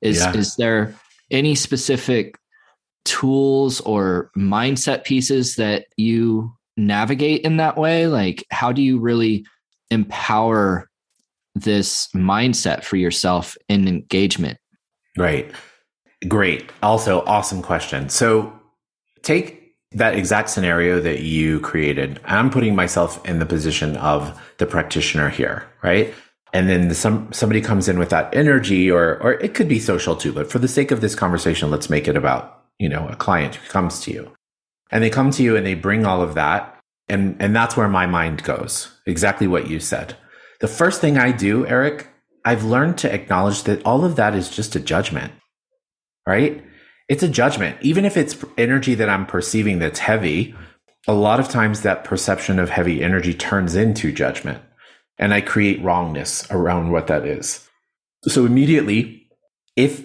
[0.00, 0.32] is yeah.
[0.34, 0.94] is there
[1.30, 2.36] any specific
[3.04, 9.46] tools or mindset pieces that you navigate in that way like how do you really
[9.90, 10.88] empower
[11.54, 14.58] this mindset for yourself in engagement
[15.16, 15.50] right
[16.28, 18.52] great also awesome question so
[19.22, 24.66] take that exact scenario that you created, I'm putting myself in the position of the
[24.66, 26.12] practitioner here, right?
[26.52, 30.16] And then some somebody comes in with that energy, or or it could be social
[30.16, 30.32] too.
[30.32, 33.56] But for the sake of this conversation, let's make it about you know a client
[33.56, 34.32] who comes to you,
[34.90, 36.78] and they come to you and they bring all of that,
[37.08, 38.90] and and that's where my mind goes.
[39.06, 40.16] Exactly what you said.
[40.60, 42.08] The first thing I do, Eric,
[42.44, 45.32] I've learned to acknowledge that all of that is just a judgment,
[46.26, 46.64] right?
[47.08, 47.78] it's a judgment.
[47.82, 50.54] Even if it's energy that I'm perceiving that's heavy,
[51.06, 54.62] a lot of times that perception of heavy energy turns into judgment.
[55.18, 57.68] And I create wrongness around what that is.
[58.24, 59.28] So immediately,
[59.76, 60.04] if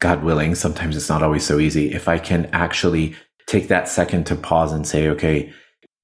[0.00, 3.14] God willing, sometimes it's not always so easy, if I can actually
[3.46, 5.52] take that second to pause and say, okay,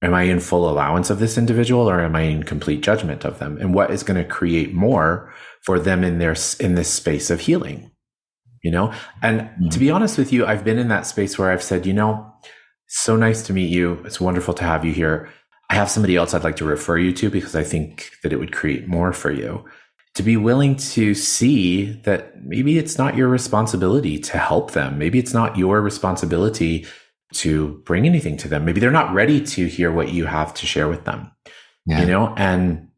[0.01, 3.39] am I in full allowance of this individual or am I in complete judgment of
[3.39, 3.57] them?
[3.59, 5.33] And what is going to create more
[5.63, 7.91] for them in their, in this space of healing?
[8.63, 8.93] you know?
[9.21, 9.69] And mm-hmm.
[9.69, 12.31] to be honest with you, I've been in that space where I've said, you know,
[12.87, 14.01] so nice to meet you.
[14.05, 15.29] It's wonderful to have you here.
[15.69, 18.39] I have somebody else I'd like to refer you to because I think that it
[18.39, 19.65] would create more for you.
[20.15, 24.97] To be willing to see that maybe it's not your responsibility to help them.
[24.97, 26.87] Maybe it's not your responsibility
[27.33, 28.65] to bring anything to them.
[28.65, 31.31] Maybe they're not ready to hear what you have to share with them.
[31.85, 32.01] Yeah.
[32.01, 32.89] You know, and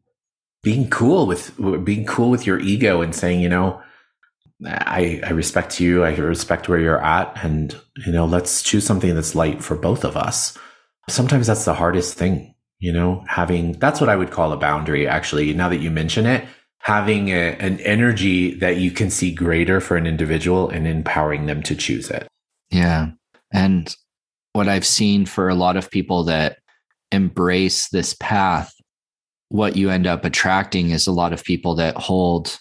[0.62, 3.82] being cool with being cool with your ego and saying, you know,
[4.64, 6.04] I, I respect you.
[6.04, 7.44] I respect where you're at.
[7.44, 7.76] And,
[8.06, 10.56] you know, let's choose something that's light for both of us.
[11.08, 15.08] Sometimes that's the hardest thing, you know, having that's what I would call a boundary,
[15.08, 15.52] actually.
[15.52, 16.44] Now that you mention it,
[16.78, 21.62] having a, an energy that you can see greater for an individual and empowering them
[21.64, 22.28] to choose it.
[22.70, 23.10] Yeah.
[23.52, 23.94] And
[24.52, 26.58] what I've seen for a lot of people that
[27.10, 28.72] embrace this path,
[29.48, 32.58] what you end up attracting is a lot of people that hold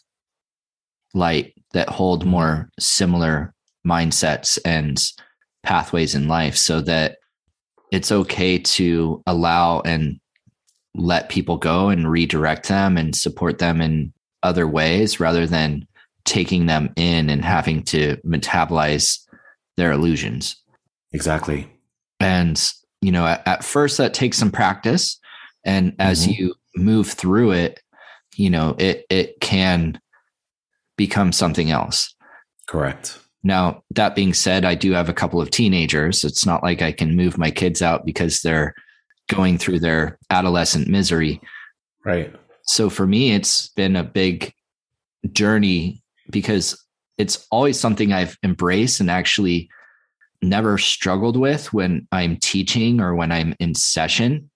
[1.14, 3.54] light that hold more similar
[3.88, 5.04] mindsets and
[5.64, 7.18] pathways in life so that
[7.92, 10.20] it's okay to allow and
[10.96, 14.14] let people go and redirect them and support them in
[14.44, 15.88] other ways rather than
[16.26, 19.20] taking them in and having to metabolize
[19.78, 20.56] their illusions.
[21.14, 21.68] Exactly.
[22.22, 25.20] And, you know, at, at first that takes some practice.
[25.64, 26.32] And as mm-hmm.
[26.32, 27.80] you move through it,
[28.36, 30.00] you know, it it can
[30.98, 32.14] become something else.
[32.68, 33.20] Correct.
[33.44, 36.24] Now, that being said, I do have a couple of teenagers.
[36.24, 38.76] It's not like I can move my kids out because they're
[39.30, 41.42] going through their adolescent misery.
[42.06, 42.34] Right.
[42.64, 44.54] So for me, it's been a big
[45.32, 46.80] journey because
[47.18, 49.70] it's always something I've embraced and actually
[50.42, 54.50] never struggled with when I'm teaching or when I'm in session.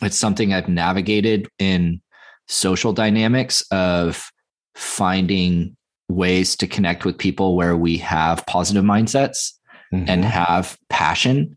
[0.00, 2.00] It's something I've navigated in
[2.48, 4.30] social dynamics of
[4.74, 5.76] finding
[6.08, 9.52] ways to connect with people where we have positive mindsets
[9.92, 10.04] mm-hmm.
[10.08, 11.56] and have passion.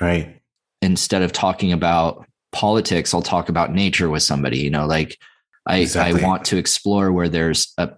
[0.00, 0.40] Right.
[0.82, 5.18] Instead of talking about politics, I'll talk about nature with somebody, you know, like
[5.66, 6.22] I, exactly.
[6.22, 7.90] I want to explore where there's a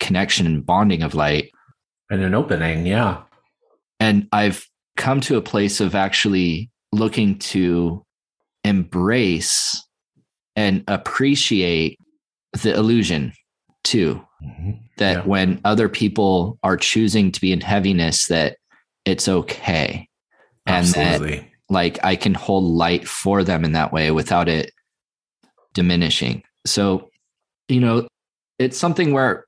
[0.00, 1.50] connection and bonding of light.
[2.10, 3.22] And an opening, yeah.
[4.02, 8.04] And I've come to a place of actually looking to
[8.64, 9.80] embrace
[10.56, 12.00] and appreciate
[12.64, 13.32] the illusion
[13.84, 14.20] too.
[14.44, 14.70] Mm-hmm.
[14.98, 15.22] That yeah.
[15.22, 18.56] when other people are choosing to be in heaviness, that
[19.04, 20.08] it's okay.
[20.66, 21.36] And Absolutely.
[21.36, 24.72] that like I can hold light for them in that way without it
[25.74, 26.42] diminishing.
[26.66, 27.08] So,
[27.68, 28.08] you know,
[28.58, 29.44] it's something where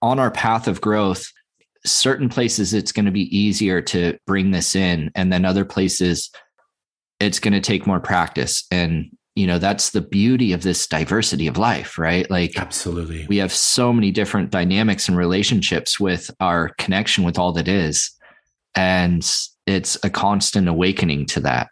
[0.00, 1.26] on our path of growth,
[1.86, 5.10] certain places it's going to be easier to bring this in.
[5.14, 6.30] And then other places
[7.18, 8.64] it's going to take more practice.
[8.70, 13.36] And you know that's the beauty of this diversity of life right like absolutely we
[13.36, 18.10] have so many different dynamics and relationships with our connection with all that is
[18.74, 19.30] and
[19.66, 21.68] it's a constant awakening to that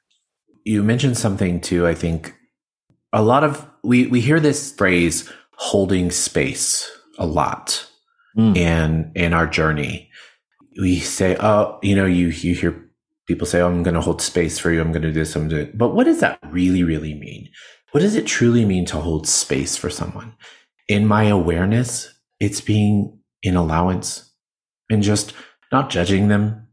[0.65, 1.87] you mentioned something too.
[1.87, 2.35] I think
[3.13, 7.87] a lot of we we hear this phrase holding space a lot
[8.37, 8.57] mm.
[8.57, 10.11] in in our journey.
[10.81, 12.85] We say, oh, you know, you you hear
[13.27, 14.81] people say, oh, I'm going to hold space for you.
[14.81, 15.35] I'm going to do this.
[15.37, 15.71] I'm doing.
[15.75, 17.49] But what does that really, really mean?
[17.93, 20.35] What does it truly mean to hold space for someone?
[20.89, 24.33] In my awareness, it's being in allowance
[24.91, 25.33] and just
[25.73, 26.67] not judging them,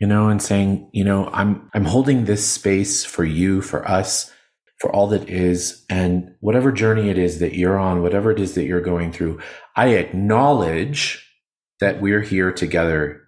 [0.00, 4.32] you know, and saying, you know, I'm I'm holding this space for you, for us,
[4.84, 8.54] for all that is, and whatever journey it is that you're on, whatever it is
[8.54, 9.40] that you're going through,
[9.76, 11.26] I acknowledge
[11.80, 13.22] that we're here together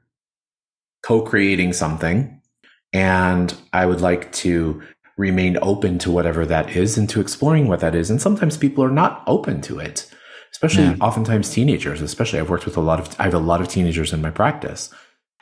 [1.02, 2.42] co-creating something
[2.92, 4.82] and I would like to
[5.16, 8.10] remain open to whatever that is and to exploring what that is.
[8.10, 10.06] And sometimes people are not open to it,
[10.52, 10.96] especially yeah.
[11.00, 14.12] oftentimes teenagers, especially I've worked with a lot of, I have a lot of teenagers
[14.12, 14.92] in my practice.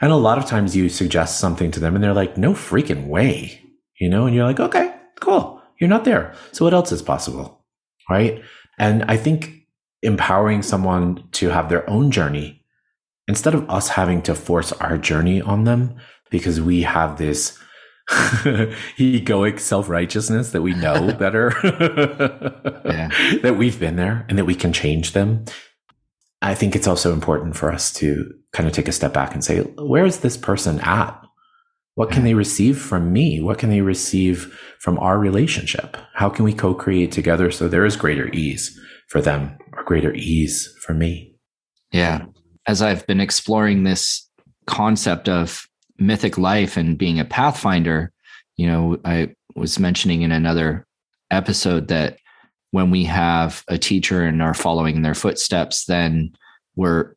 [0.01, 3.09] And a lot of times you suggest something to them and they're like, no freaking
[3.09, 3.61] way,
[3.99, 5.54] you know, and you're like, okay, cool.
[5.85, 6.35] You're not there.
[6.53, 7.63] So what else is possible?
[8.09, 8.43] Right.
[8.79, 9.67] And I think
[10.03, 12.65] empowering someone to have their own journey
[13.29, 15.97] instead of us having to force our journey on them
[16.31, 17.59] because we have this
[18.09, 21.51] egoic self righteousness that we know better,
[23.43, 25.45] that we've been there and that we can change them.
[26.41, 29.45] I think it's also important for us to kind of take a step back and
[29.45, 31.24] say, where is this person at?
[31.95, 33.41] What can they receive from me?
[33.41, 35.97] What can they receive from our relationship?
[36.15, 38.79] How can we co create together so there is greater ease
[39.09, 41.37] for them or greater ease for me?
[41.93, 42.27] Yeah.
[42.67, 44.29] As I've been exploring this
[44.67, 45.67] concept of
[45.99, 48.13] mythic life and being a pathfinder,
[48.57, 50.87] you know, I was mentioning in another
[51.31, 52.19] episode that
[52.73, 56.35] when we have a teacher and are following their footsteps, then
[56.75, 57.15] we're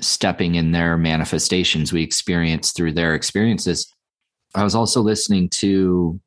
[0.00, 3.92] stepping in their manifestations we experience through their experiences.
[4.54, 6.20] I was also listening to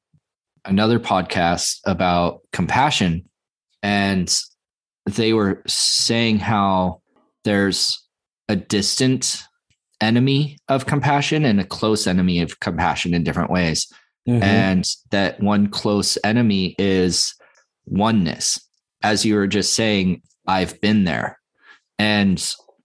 [0.66, 3.30] another podcast about compassion,
[3.82, 4.34] and
[5.06, 7.02] they were saying how
[7.44, 8.02] there's
[8.48, 9.44] a distant
[10.00, 13.92] enemy of compassion and a close enemy of compassion in different ways.
[14.28, 14.44] Mm-hmm.
[14.44, 17.36] And that one close enemy is
[17.86, 18.60] oneness.
[19.02, 21.40] As you were just saying, I've been there.
[22.00, 22.42] And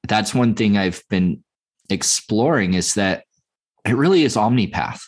[0.07, 1.43] that's one thing I've been
[1.91, 3.25] exploring is that
[3.85, 5.01] it really is omnipath.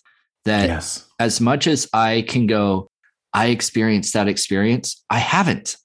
[0.45, 1.07] That yes.
[1.19, 2.89] as much as I can go,
[3.35, 5.77] I experienced that experience, I haven't.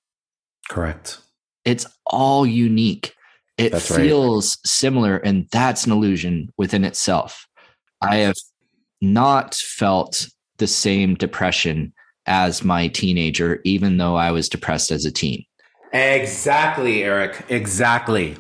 [0.70, 1.20] Correct.
[1.66, 3.14] It's all unique.
[3.58, 4.68] It that's feels right.
[4.68, 7.48] similar, and that's an illusion within itself.
[8.02, 8.36] I have
[9.02, 10.28] not felt
[10.58, 11.94] the same depression
[12.26, 15.46] as my teenager, even though I was depressed as a teen.
[15.94, 17.46] Exactly, Eric.
[17.50, 18.36] Exactly.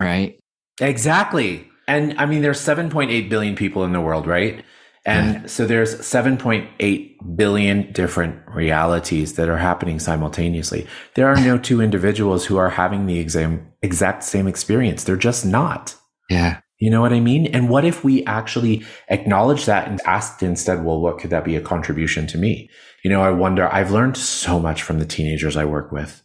[0.00, 0.38] Right.
[0.80, 1.68] Exactly.
[1.86, 4.64] And I mean, there's 7.8 billion people in the world, right?
[5.08, 10.86] And so there's 7.8 billion different realities that are happening simultaneously.
[11.14, 15.04] There are no two individuals who are having the exam, exact same experience.
[15.04, 15.94] They're just not.
[16.28, 16.60] Yeah.
[16.78, 17.46] You know what I mean?
[17.46, 21.56] And what if we actually acknowledge that and asked instead, well, what could that be
[21.56, 22.70] a contribution to me?
[23.02, 26.22] You know, I wonder, I've learned so much from the teenagers I work with.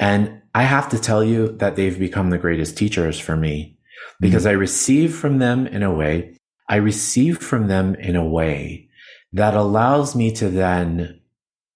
[0.00, 3.78] And I have to tell you that they've become the greatest teachers for me
[4.20, 4.50] because mm-hmm.
[4.50, 6.36] I receive from them in a way
[6.68, 8.88] I receive from them in a way
[9.32, 11.20] that allows me to then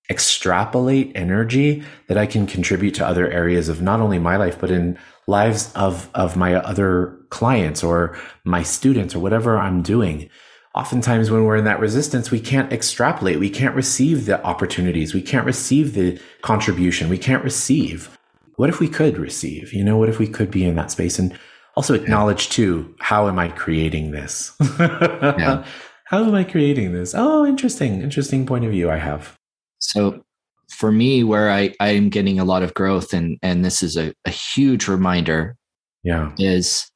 [0.09, 4.71] extrapolate energy that I can contribute to other areas of not only my life, but
[4.71, 10.31] in lives of, of my other clients or my students or whatever I'm doing.
[10.75, 13.41] Oftentimes when we're in that resistance, we can't extrapolate.
[13.41, 15.15] We can't receive the opportunities.
[15.15, 17.09] We can't receive the contribution.
[17.09, 18.17] We can't receive.
[18.57, 19.73] What if we could receive?
[19.73, 21.19] You know, what if we could be in that space?
[21.19, 21.37] And
[21.77, 24.53] also acknowledge too how am i creating this?
[24.79, 25.65] Yeah.
[26.07, 27.15] how am i creating this?
[27.17, 29.37] Oh interesting interesting point of view i have.
[29.79, 30.25] So
[30.69, 34.13] for me where i i'm getting a lot of growth and and this is a,
[34.25, 35.57] a huge reminder
[36.03, 36.33] yeah.
[36.39, 36.91] is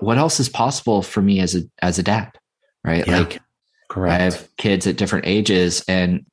[0.00, 2.32] what else is possible for me as a as a dad
[2.84, 3.06] right?
[3.06, 3.18] Yeah.
[3.20, 3.40] like
[3.88, 4.20] correct.
[4.20, 6.26] i have kids at different ages and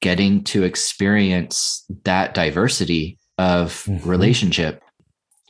[0.00, 4.08] getting to experience that diversity of mm-hmm.
[4.08, 4.82] relationship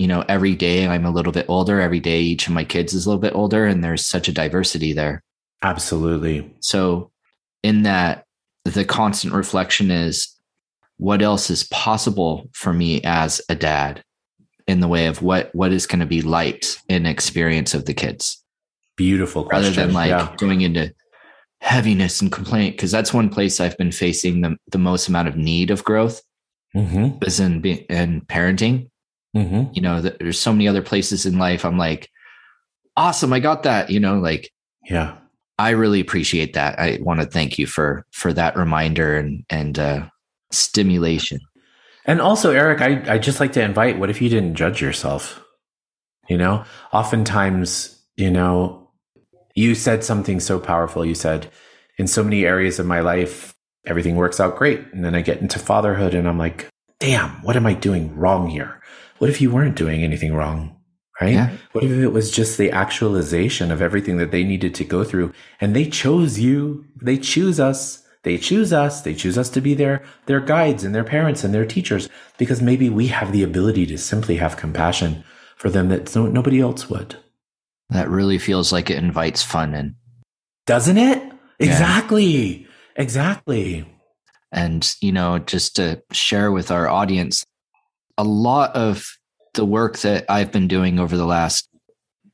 [0.00, 1.78] you know, every day I'm a little bit older.
[1.78, 4.32] Every day each of my kids is a little bit older, and there's such a
[4.32, 5.22] diversity there.
[5.62, 6.50] Absolutely.
[6.60, 7.10] So,
[7.62, 8.24] in that,
[8.64, 10.34] the constant reflection is
[10.96, 14.02] what else is possible for me as a dad
[14.66, 17.94] in the way of what what is going to be light in experience of the
[17.94, 18.42] kids
[18.96, 19.64] beautiful question.
[19.64, 20.32] rather than like yeah.
[20.36, 20.94] going into
[21.60, 25.36] heaviness and complaint because that's one place i've been facing the, the most amount of
[25.36, 26.22] need of growth
[26.76, 27.16] mm-hmm.
[27.24, 28.90] is in, in parenting
[29.36, 29.72] Mm-hmm.
[29.72, 31.64] You know, there's so many other places in life.
[31.64, 32.10] I'm like,
[32.96, 33.90] awesome, I got that.
[33.90, 34.50] You know, like,
[34.88, 35.16] yeah,
[35.58, 36.78] I really appreciate that.
[36.78, 40.08] I want to thank you for for that reminder and and uh,
[40.50, 41.40] stimulation.
[42.06, 43.98] And also, Eric, I I just like to invite.
[43.98, 45.44] What if you didn't judge yourself?
[46.28, 48.88] You know, oftentimes, you know,
[49.54, 51.04] you said something so powerful.
[51.04, 51.50] You said,
[51.98, 53.54] in so many areas of my life,
[53.86, 56.69] everything works out great, and then I get into fatherhood, and I'm like,
[57.00, 58.80] damn, what am I doing wrong here?
[59.18, 60.80] What if you weren't doing anything wrong?
[61.20, 61.34] right?
[61.34, 61.56] Yeah.
[61.72, 65.32] What if it was just the actualization of everything that they needed to go through
[65.60, 66.86] and they chose you?
[67.00, 68.02] They choose us.
[68.22, 69.02] They choose us.
[69.02, 72.62] They choose us to be their, their guides and their parents and their teachers because
[72.62, 75.24] maybe we have the ability to simply have compassion
[75.56, 77.16] for them that no, nobody else would.
[77.90, 79.96] That really feels like it invites fun in.
[80.66, 81.32] Doesn't it?
[81.58, 82.66] Exactly.
[82.96, 83.86] Exactly.
[84.52, 87.44] And, you know, just to share with our audience,
[88.18, 89.06] a lot of
[89.54, 91.68] the work that I've been doing over the last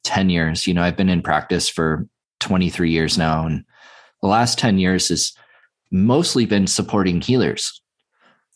[0.05, 2.07] 10 years, you know, I've been in practice for
[2.41, 3.47] 23 years now.
[3.47, 3.65] And
[4.23, 5.33] the last 10 years has
[5.91, 7.81] mostly been supporting healers.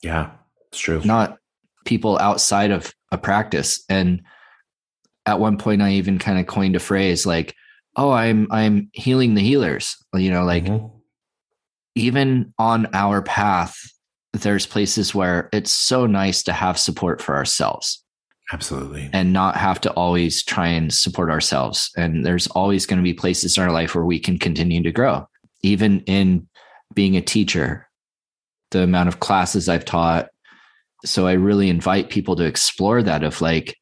[0.03, 0.31] Yeah,
[0.69, 1.03] it's true.
[1.05, 1.39] Not
[1.85, 3.85] people outside of a practice.
[3.89, 4.23] And
[5.27, 7.55] at one point I even kind of coined a phrase like,
[7.97, 9.97] oh, I'm I'm healing the healers.
[10.15, 10.87] You know, like mm-hmm.
[11.95, 13.77] Even on our path,
[14.33, 18.03] there's places where it's so nice to have support for ourselves.
[18.53, 19.09] Absolutely.
[19.13, 21.91] And not have to always try and support ourselves.
[21.97, 24.91] And there's always going to be places in our life where we can continue to
[24.91, 25.29] grow.
[25.63, 26.49] Even in
[26.95, 27.89] being a teacher,
[28.71, 30.29] the amount of classes I've taught.
[31.05, 33.77] So I really invite people to explore that of like,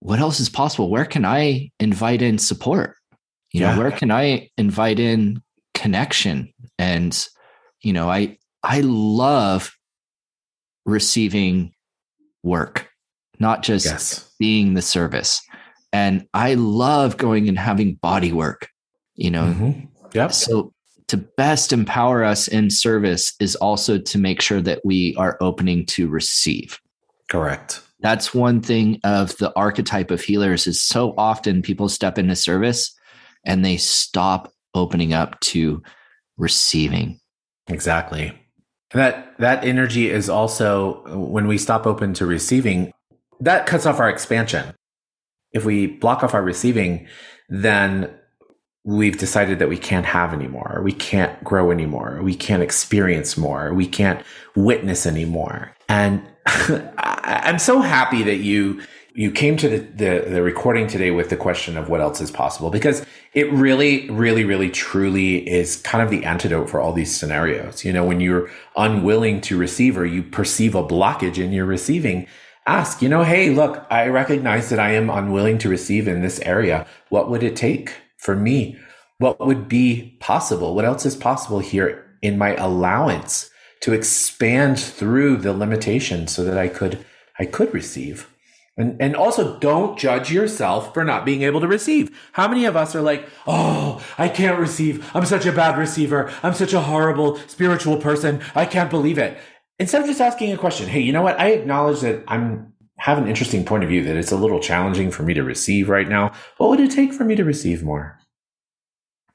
[0.00, 0.90] what else is possible?
[0.90, 2.96] Where can I invite in support?
[3.52, 3.74] You yeah.
[3.74, 5.42] know, where can I invite in
[5.74, 6.51] connection?
[6.82, 7.28] And,
[7.80, 9.76] you know, I I love
[10.84, 11.72] receiving
[12.42, 12.88] work
[13.38, 14.30] not just yes.
[14.38, 15.40] being the service.
[15.92, 18.68] And I love going and having body work,
[19.14, 19.44] you know.
[19.44, 19.86] Mm-hmm.
[20.14, 20.28] Yeah.
[20.28, 20.72] So
[21.08, 25.84] to best empower us in service is also to make sure that we are opening
[25.86, 26.80] to receive.
[27.30, 27.82] Correct.
[28.00, 32.94] That's one thing of the archetype of healers is so often people step into service
[33.44, 35.82] and they stop opening up to
[36.36, 37.20] receiving.
[37.68, 38.28] Exactly.
[38.92, 42.92] And that that energy is also when we stop open to receiving,
[43.40, 44.74] that cuts off our expansion.
[45.52, 47.06] If we block off our receiving,
[47.48, 48.12] then
[48.84, 53.72] we've decided that we can't have anymore, we can't grow anymore, we can't experience more,
[53.72, 54.24] we can't
[54.56, 55.74] witness anymore.
[55.88, 58.82] And I'm so happy that you
[59.14, 62.30] you came to the, the, the recording today with the question of what else is
[62.30, 63.04] possible because
[63.34, 67.92] it really really really truly is kind of the antidote for all these scenarios you
[67.92, 72.26] know when you're unwilling to receive or you perceive a blockage in your receiving
[72.66, 76.40] ask, you know, hey, look, I recognize that I am unwilling to receive in this
[76.40, 76.86] area.
[77.08, 78.78] What would it take for me?
[79.18, 80.74] What would be possible?
[80.74, 83.50] What else is possible here in my allowance
[83.80, 87.04] to expand through the limitation so that I could,
[87.38, 88.31] I could receive?
[88.76, 92.10] And, and also don't judge yourself for not being able to receive.
[92.32, 95.10] How many of us are like, Oh, I can't receive.
[95.14, 96.32] I'm such a bad receiver.
[96.42, 98.40] I'm such a horrible spiritual person.
[98.54, 99.38] I can't believe it
[99.82, 101.38] instead of just asking a question, hey, you know what?
[101.40, 105.10] I acknowledge that I'm have an interesting point of view that it's a little challenging
[105.10, 106.32] for me to receive right now.
[106.58, 108.20] What would it take for me to receive more?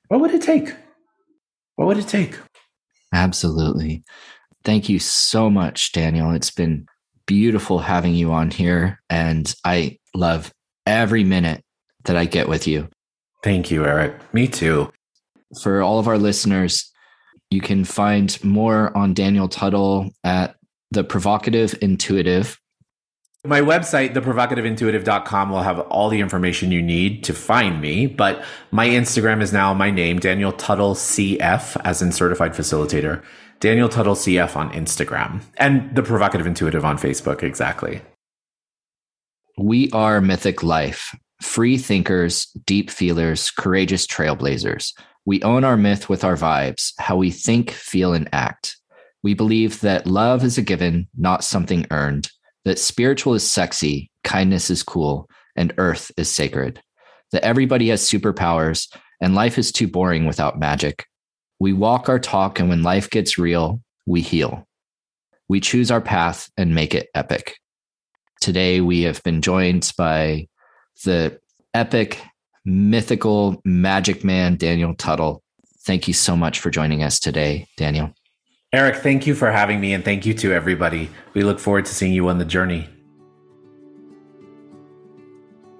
[0.07, 0.73] What would it take?
[1.75, 2.39] What would it take?
[3.13, 4.03] Absolutely.
[4.63, 6.31] Thank you so much, Daniel.
[6.31, 6.87] It's been
[7.27, 10.51] beautiful having you on here, and I love
[10.87, 11.63] every minute
[12.05, 12.89] that I get with you.
[13.43, 14.15] Thank you, Eric.
[14.33, 14.91] Me too.
[15.61, 16.91] For all of our listeners,
[17.51, 20.55] you can find more on Daniel Tuttle at
[20.91, 22.59] The Provocative Intuitive.
[23.45, 28.07] My website, theprovocativeintuitive.com, will have all the information you need to find me.
[28.07, 33.23] But my Instagram is now my name, Daniel Tuttle CF, as in certified facilitator.
[33.59, 37.41] Daniel Tuttle CF on Instagram and The Provocative Intuitive on Facebook.
[37.41, 38.01] Exactly.
[39.57, 44.93] We are Mythic Life, free thinkers, deep feelers, courageous trailblazers.
[45.25, 48.77] We own our myth with our vibes, how we think, feel, and act.
[49.23, 52.29] We believe that love is a given, not something earned,
[52.65, 56.79] that spiritual is sexy, kindness is cool, and earth is sacred,
[57.31, 58.87] that everybody has superpowers,
[59.19, 61.07] and life is too boring without magic.
[61.59, 64.67] We walk our talk, and when life gets real, we heal.
[65.49, 67.57] We choose our path and make it epic.
[68.41, 70.47] Today, we have been joined by
[71.03, 71.39] the
[71.73, 72.21] epic
[72.63, 75.41] mythical magic man, Daniel Tuttle.
[75.85, 78.13] Thank you so much for joining us today, Daniel.
[78.73, 81.09] Eric, thank you for having me, and thank you to everybody.
[81.33, 82.87] We look forward to seeing you on the journey.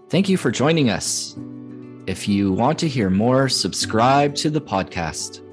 [0.09, 1.37] Thank you for joining us.
[2.07, 5.43] If you want to hear more, subscribe to the podcast.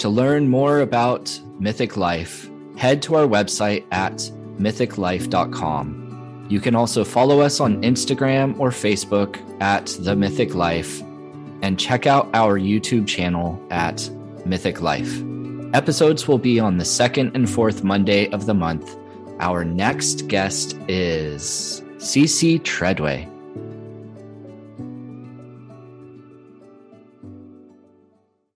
[0.00, 4.14] To learn more about Mythic Life, head to our website at
[4.58, 6.46] mythiclife.com.
[6.48, 11.02] You can also follow us on Instagram or Facebook at The Mythic Life
[11.60, 14.08] and check out our YouTube channel at
[14.46, 15.22] Mythic Life.
[15.74, 18.96] Episodes will be on the second and fourth Monday of the month.
[19.38, 23.28] Our next guest is CC Treadway.